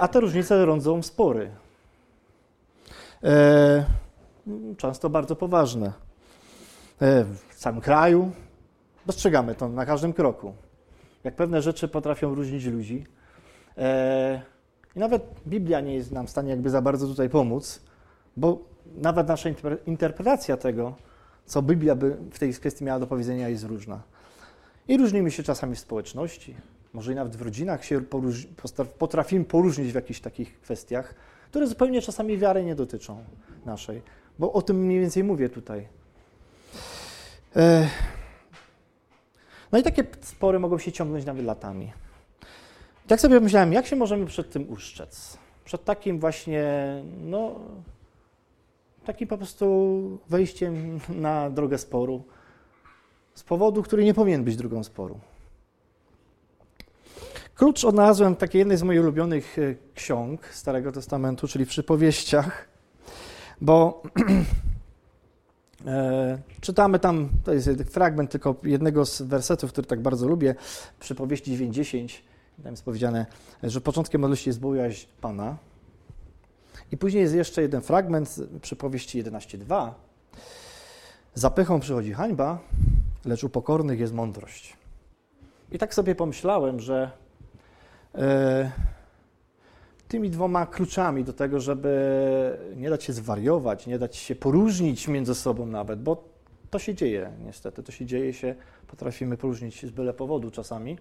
A 0.00 0.08
te 0.08 0.20
różnice 0.20 0.64
rodzą 0.64 1.02
spory. 1.02 1.50
Często 4.76 5.10
bardzo 5.10 5.36
poważne. 5.36 5.92
w 7.50 7.54
całym 7.54 7.80
kraju 7.80 8.32
dostrzegamy 9.06 9.54
to 9.54 9.68
na 9.68 9.86
każdym 9.86 10.12
kroku 10.12 10.54
jak 11.24 11.36
pewne 11.36 11.62
rzeczy 11.62 11.88
potrafią 11.88 12.34
różnić 12.34 12.64
ludzi. 12.64 13.04
E, 13.78 14.42
I 14.96 14.98
nawet 14.98 15.22
Biblia 15.46 15.80
nie 15.80 15.94
jest 15.94 16.12
nam 16.12 16.26
w 16.26 16.30
stanie 16.30 16.50
jakby 16.50 16.70
za 16.70 16.82
bardzo 16.82 17.06
tutaj 17.06 17.28
pomóc, 17.28 17.80
bo 18.36 18.58
nawet 18.96 19.28
nasza 19.28 19.48
interpretacja 19.86 20.56
tego, 20.56 20.94
co 21.46 21.62
Biblia 21.62 21.94
by 21.94 22.16
w 22.30 22.38
tej 22.38 22.54
kwestii 22.54 22.84
miała 22.84 23.00
do 23.00 23.06
powiedzenia, 23.06 23.48
jest 23.48 23.64
różna. 23.64 24.02
I 24.88 24.98
różnimy 24.98 25.30
się 25.30 25.42
czasami 25.42 25.76
w 25.76 25.78
społeczności, 25.78 26.54
może 26.92 27.12
i 27.12 27.14
nawet 27.14 27.36
w 27.36 27.42
rodzinach 27.42 27.84
się 27.84 28.00
potrafimy 28.98 29.44
poróżnić 29.44 29.92
w 29.92 29.94
jakichś 29.94 30.20
takich 30.20 30.60
kwestiach, 30.60 31.14
które 31.50 31.66
zupełnie 31.66 32.02
czasami 32.02 32.38
wiary 32.38 32.64
nie 32.64 32.74
dotyczą 32.74 33.24
naszej, 33.66 34.02
bo 34.38 34.52
o 34.52 34.62
tym 34.62 34.76
mniej 34.76 35.00
więcej 35.00 35.24
mówię 35.24 35.48
tutaj. 35.48 35.88
No 39.72 39.78
i 39.78 39.82
takie 39.82 40.04
spory 40.20 40.58
mogą 40.58 40.78
się 40.78 40.92
ciągnąć 40.92 41.24
nawet 41.24 41.44
latami. 41.44 41.92
I 43.04 43.08
tak 43.08 43.20
sobie 43.20 43.40
myślałem, 43.40 43.72
jak 43.72 43.86
się 43.86 43.96
możemy 43.96 44.26
przed 44.26 44.50
tym 44.50 44.70
uszczec? 44.70 45.38
Przed 45.64 45.84
takim 45.84 46.20
właśnie, 46.20 46.64
no, 47.20 47.60
takim 49.04 49.28
po 49.28 49.38
prostu 49.38 50.18
wejściem 50.28 51.00
na 51.08 51.50
drogę 51.50 51.78
sporu 51.78 52.24
z 53.34 53.42
powodu, 53.42 53.82
który 53.82 54.04
nie 54.04 54.14
powinien 54.14 54.44
być 54.44 54.56
drogą 54.56 54.84
sporu. 54.84 55.20
Klucz 57.54 57.84
odnalazłem 57.84 58.34
w 58.34 58.38
takiej 58.38 58.58
jednej 58.58 58.76
z 58.76 58.82
moich 58.82 59.00
ulubionych 59.00 59.58
e, 59.58 59.74
ksiąg 59.94 60.46
Starego 60.46 60.92
Testamentu, 60.92 61.48
czyli 61.48 61.64
w 61.64 61.68
przypowieściach, 61.68 62.68
bo 63.60 64.02
czytamy 66.60 66.98
tam, 66.98 67.28
to 67.44 67.52
jest 67.52 67.70
fragment 67.70 68.30
tylko 68.30 68.54
jednego 68.62 69.06
z 69.06 69.22
wersetów, 69.22 69.72
który 69.72 69.86
tak 69.86 70.00
bardzo 70.00 70.28
lubię, 70.28 70.54
przy 71.00 71.14
powieści 71.14 71.58
9.10, 71.58 72.18
tam 72.62 72.72
jest 72.72 72.84
powiedziane, 72.84 73.26
że 73.62 73.80
początkiem 73.80 74.20
modlitwy 74.20 74.50
jest 74.50 74.60
bojaźń 74.60 75.06
Pana. 75.20 75.56
I 76.92 76.96
później 76.96 77.22
jest 77.22 77.34
jeszcze 77.34 77.62
jeden 77.62 77.80
fragment 77.80 78.36
przy 78.62 78.76
powieści 78.76 79.24
11.2. 79.24 79.92
Zapychą 81.34 81.80
przychodzi 81.80 82.12
hańba, 82.12 82.58
lecz 83.24 83.44
u 83.44 83.48
pokornych 83.48 84.00
jest 84.00 84.14
mądrość. 84.14 84.76
I 85.72 85.78
tak 85.78 85.94
sobie 85.94 86.14
pomyślałem, 86.14 86.80
że 86.80 87.10
e, 88.14 88.70
tymi 90.12 90.30
dwoma 90.30 90.66
kluczami 90.66 91.24
do 91.24 91.32
tego, 91.32 91.60
żeby 91.60 92.58
nie 92.76 92.90
dać 92.90 93.04
się 93.04 93.12
zwariować, 93.12 93.86
nie 93.86 93.98
dać 93.98 94.16
się 94.16 94.34
poróżnić 94.34 95.08
między 95.08 95.34
sobą 95.34 95.66
nawet, 95.66 96.02
bo 96.02 96.24
to 96.70 96.78
się 96.78 96.94
dzieje 96.94 97.32
niestety, 97.44 97.82
to 97.82 97.92
się 97.92 98.06
dzieje 98.06 98.32
się, 98.32 98.54
potrafimy 98.86 99.36
poróżnić 99.36 99.86
z 99.86 99.90
byle 99.90 100.14
powodu 100.14 100.50
czasami. 100.50 100.98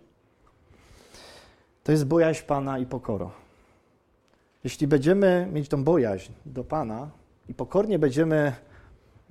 To 1.84 1.92
jest 1.92 2.06
bojaźń 2.06 2.44
Pana 2.48 2.80
i 2.80 2.86
pokoro. 2.86 3.32
Jeśli 4.64 4.88
będziemy 4.88 5.48
mieć 5.52 5.70
tą 5.70 5.84
bojaźń 5.84 6.32
do 6.46 6.64
Pana 6.64 7.10
i 7.50 7.54
pokornie 7.54 8.00
będziemy 8.00 8.54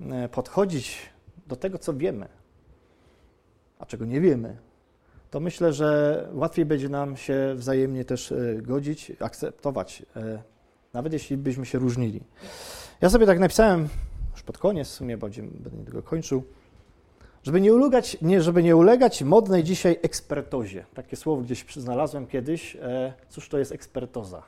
e, 0.01 0.29
podchodzić 0.29 1.09
do 1.47 1.55
tego, 1.55 1.77
co 1.77 1.93
wiemy, 1.93 2.27
a 3.79 3.85
czego 3.85 4.05
nie 4.05 4.21
wiemy, 4.21 4.57
to 5.31 5.39
myślę, 5.39 5.73
że 5.73 6.29
łatwiej 6.33 6.65
będzie 6.65 6.89
nam 6.89 7.17
się 7.17 7.53
wzajemnie 7.55 8.05
też 8.05 8.31
e, 8.31 8.55
godzić, 8.61 9.11
akceptować, 9.19 10.05
e, 10.15 10.41
nawet 10.93 11.13
jeśli 11.13 11.37
byśmy 11.37 11.65
się 11.65 11.79
różnili. 11.79 12.23
Ja 13.01 13.09
sobie 13.09 13.25
tak 13.25 13.39
napisałem, 13.39 13.89
już 14.31 14.43
pod 14.43 14.57
koniec 14.57 14.87
w 14.87 14.91
sumie, 14.91 15.17
będę 15.17 15.41
niedługo 15.77 16.03
kończył, 16.03 16.43
żeby 17.43 17.61
nie, 17.61 17.73
ulegać, 17.73 18.17
nie, 18.21 18.41
żeby 18.41 18.63
nie 18.63 18.75
ulegać 18.75 19.23
modnej 19.23 19.63
dzisiaj 19.63 19.99
ekspertozie. 20.01 20.85
Takie 20.93 21.15
słowo 21.15 21.41
gdzieś 21.41 21.65
znalazłem 21.75 22.27
kiedyś. 22.27 22.75
E, 22.75 23.13
cóż 23.29 23.49
to 23.49 23.57
jest 23.57 23.71
ekspertoza? 23.71 24.43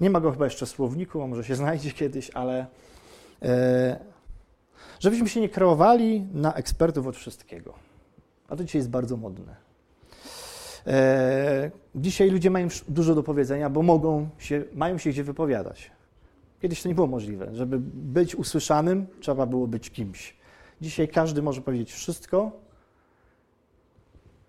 Nie 0.00 0.10
ma 0.10 0.20
go 0.20 0.32
chyba 0.32 0.44
jeszcze 0.44 0.66
w 0.66 0.68
słowniku, 0.68 1.22
a 1.22 1.26
może 1.26 1.44
się 1.44 1.54
znajdzie 1.62 1.92
kiedyś, 1.92 2.30
ale 2.30 2.66
Żebyśmy 5.00 5.28
się 5.28 5.40
nie 5.40 5.48
kreowali 5.48 6.26
na 6.32 6.54
ekspertów 6.54 7.06
od 7.06 7.16
wszystkiego. 7.16 7.74
A 8.48 8.56
to 8.56 8.64
dzisiaj 8.64 8.78
jest 8.78 8.90
bardzo 8.90 9.16
modne. 9.16 9.71
E, 10.86 11.70
dzisiaj 11.94 12.30
ludzie 12.30 12.50
mają 12.50 12.68
dużo 12.88 13.14
do 13.14 13.22
powiedzenia, 13.22 13.70
bo 13.70 13.82
mogą 13.82 14.28
się, 14.38 14.64
mają 14.74 14.98
się 14.98 15.10
gdzie 15.10 15.24
wypowiadać. 15.24 15.90
Kiedyś 16.62 16.82
to 16.82 16.88
nie 16.88 16.94
było 16.94 17.06
możliwe. 17.06 17.48
Żeby 17.52 17.78
być 17.94 18.34
usłyszanym, 18.34 19.06
trzeba 19.20 19.46
było 19.46 19.66
być 19.66 19.90
kimś. 19.90 20.36
Dzisiaj 20.80 21.08
każdy 21.08 21.42
może 21.42 21.60
powiedzieć 21.60 21.92
wszystko 21.92 22.52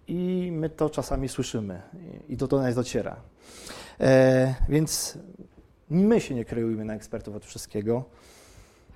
i 0.07 0.49
my 0.53 0.69
to 0.69 0.89
czasami 0.89 1.29
słyszymy 1.29 1.81
i 2.29 2.37
to 2.37 2.47
do 2.47 2.61
nas 2.61 2.75
dociera. 2.75 3.15
E, 3.99 4.55
więc 4.69 5.17
my 5.89 6.21
się 6.21 6.35
nie 6.35 6.45
kreujmy 6.45 6.85
na 6.85 6.93
ekspertów 6.93 7.35
od 7.35 7.45
wszystkiego, 7.45 8.03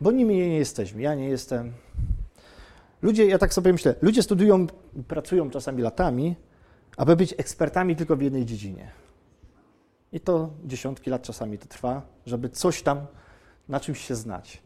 bo 0.02 0.12
nimi 0.12 0.36
nie 0.36 0.58
jesteśmy. 0.58 1.02
Ja 1.02 1.16
nie 1.16 1.30
jestem. 1.30 1.74
Ludzie, 3.02 3.26
ja 3.26 3.38
tak 3.38 3.54
sobie 3.54 3.74
myślę, 3.74 3.96
ludzie 4.02 4.24
studiują, 4.24 4.68
pracują 5.08 5.50
czasami 5.50 5.82
latami, 5.82 6.36
aby 6.98 7.16
być 7.16 7.34
ekspertami 7.38 7.96
tylko 7.96 8.16
w 8.16 8.22
jednej 8.22 8.46
dziedzinie. 8.46 8.92
I 10.12 10.20
to 10.20 10.50
dziesiątki 10.66 11.10
lat 11.10 11.22
czasami 11.22 11.58
to 11.58 11.68
trwa, 11.68 12.02
żeby 12.26 12.50
coś 12.50 12.82
tam 12.82 13.08
na 13.70 13.80
czymś 13.80 14.06
się 14.06 14.16
znać. 14.16 14.62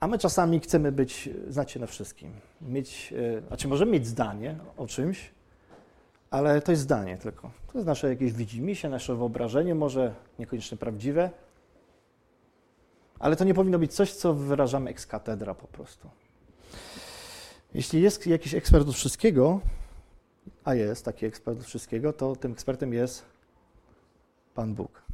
A 0.00 0.06
my 0.06 0.18
czasami 0.18 0.60
chcemy 0.60 0.92
być, 0.92 1.28
znacie 1.48 1.80
na 1.80 1.86
wszystkim. 1.86 2.32
Mieć, 2.60 3.14
e, 3.38 3.46
znaczy 3.48 3.68
możemy 3.68 3.92
mieć 3.92 4.06
zdanie 4.06 4.58
o 4.76 4.86
czymś, 4.86 5.30
ale 6.30 6.62
to 6.62 6.72
jest 6.72 6.82
zdanie 6.82 7.18
tylko. 7.18 7.50
To 7.72 7.78
jest 7.78 7.86
nasze 7.86 8.08
jakieś 8.08 8.32
widzimisię, 8.32 8.88
nasze 8.88 9.16
wyobrażenie, 9.16 9.74
może 9.74 10.14
niekoniecznie 10.38 10.78
prawdziwe, 10.78 11.30
ale 13.18 13.36
to 13.36 13.44
nie 13.44 13.54
powinno 13.54 13.78
być 13.78 13.94
coś, 13.94 14.12
co 14.12 14.34
wyrażamy 14.34 14.90
ex 14.90 15.06
po 15.60 15.66
prostu. 15.66 16.10
Jeśli 17.76 18.02
jest 18.02 18.26
jakiś 18.26 18.54
ekspert 18.54 18.88
od 18.88 18.94
wszystkiego, 18.94 19.60
a 20.64 20.74
jest 20.74 21.04
taki 21.04 21.26
ekspert 21.26 21.60
od 21.60 21.66
wszystkiego, 21.66 22.12
to 22.12 22.36
tym 22.36 22.52
ekspertem 22.52 22.92
jest 22.92 23.24
Pan 24.54 24.74
Bóg. 24.74 25.05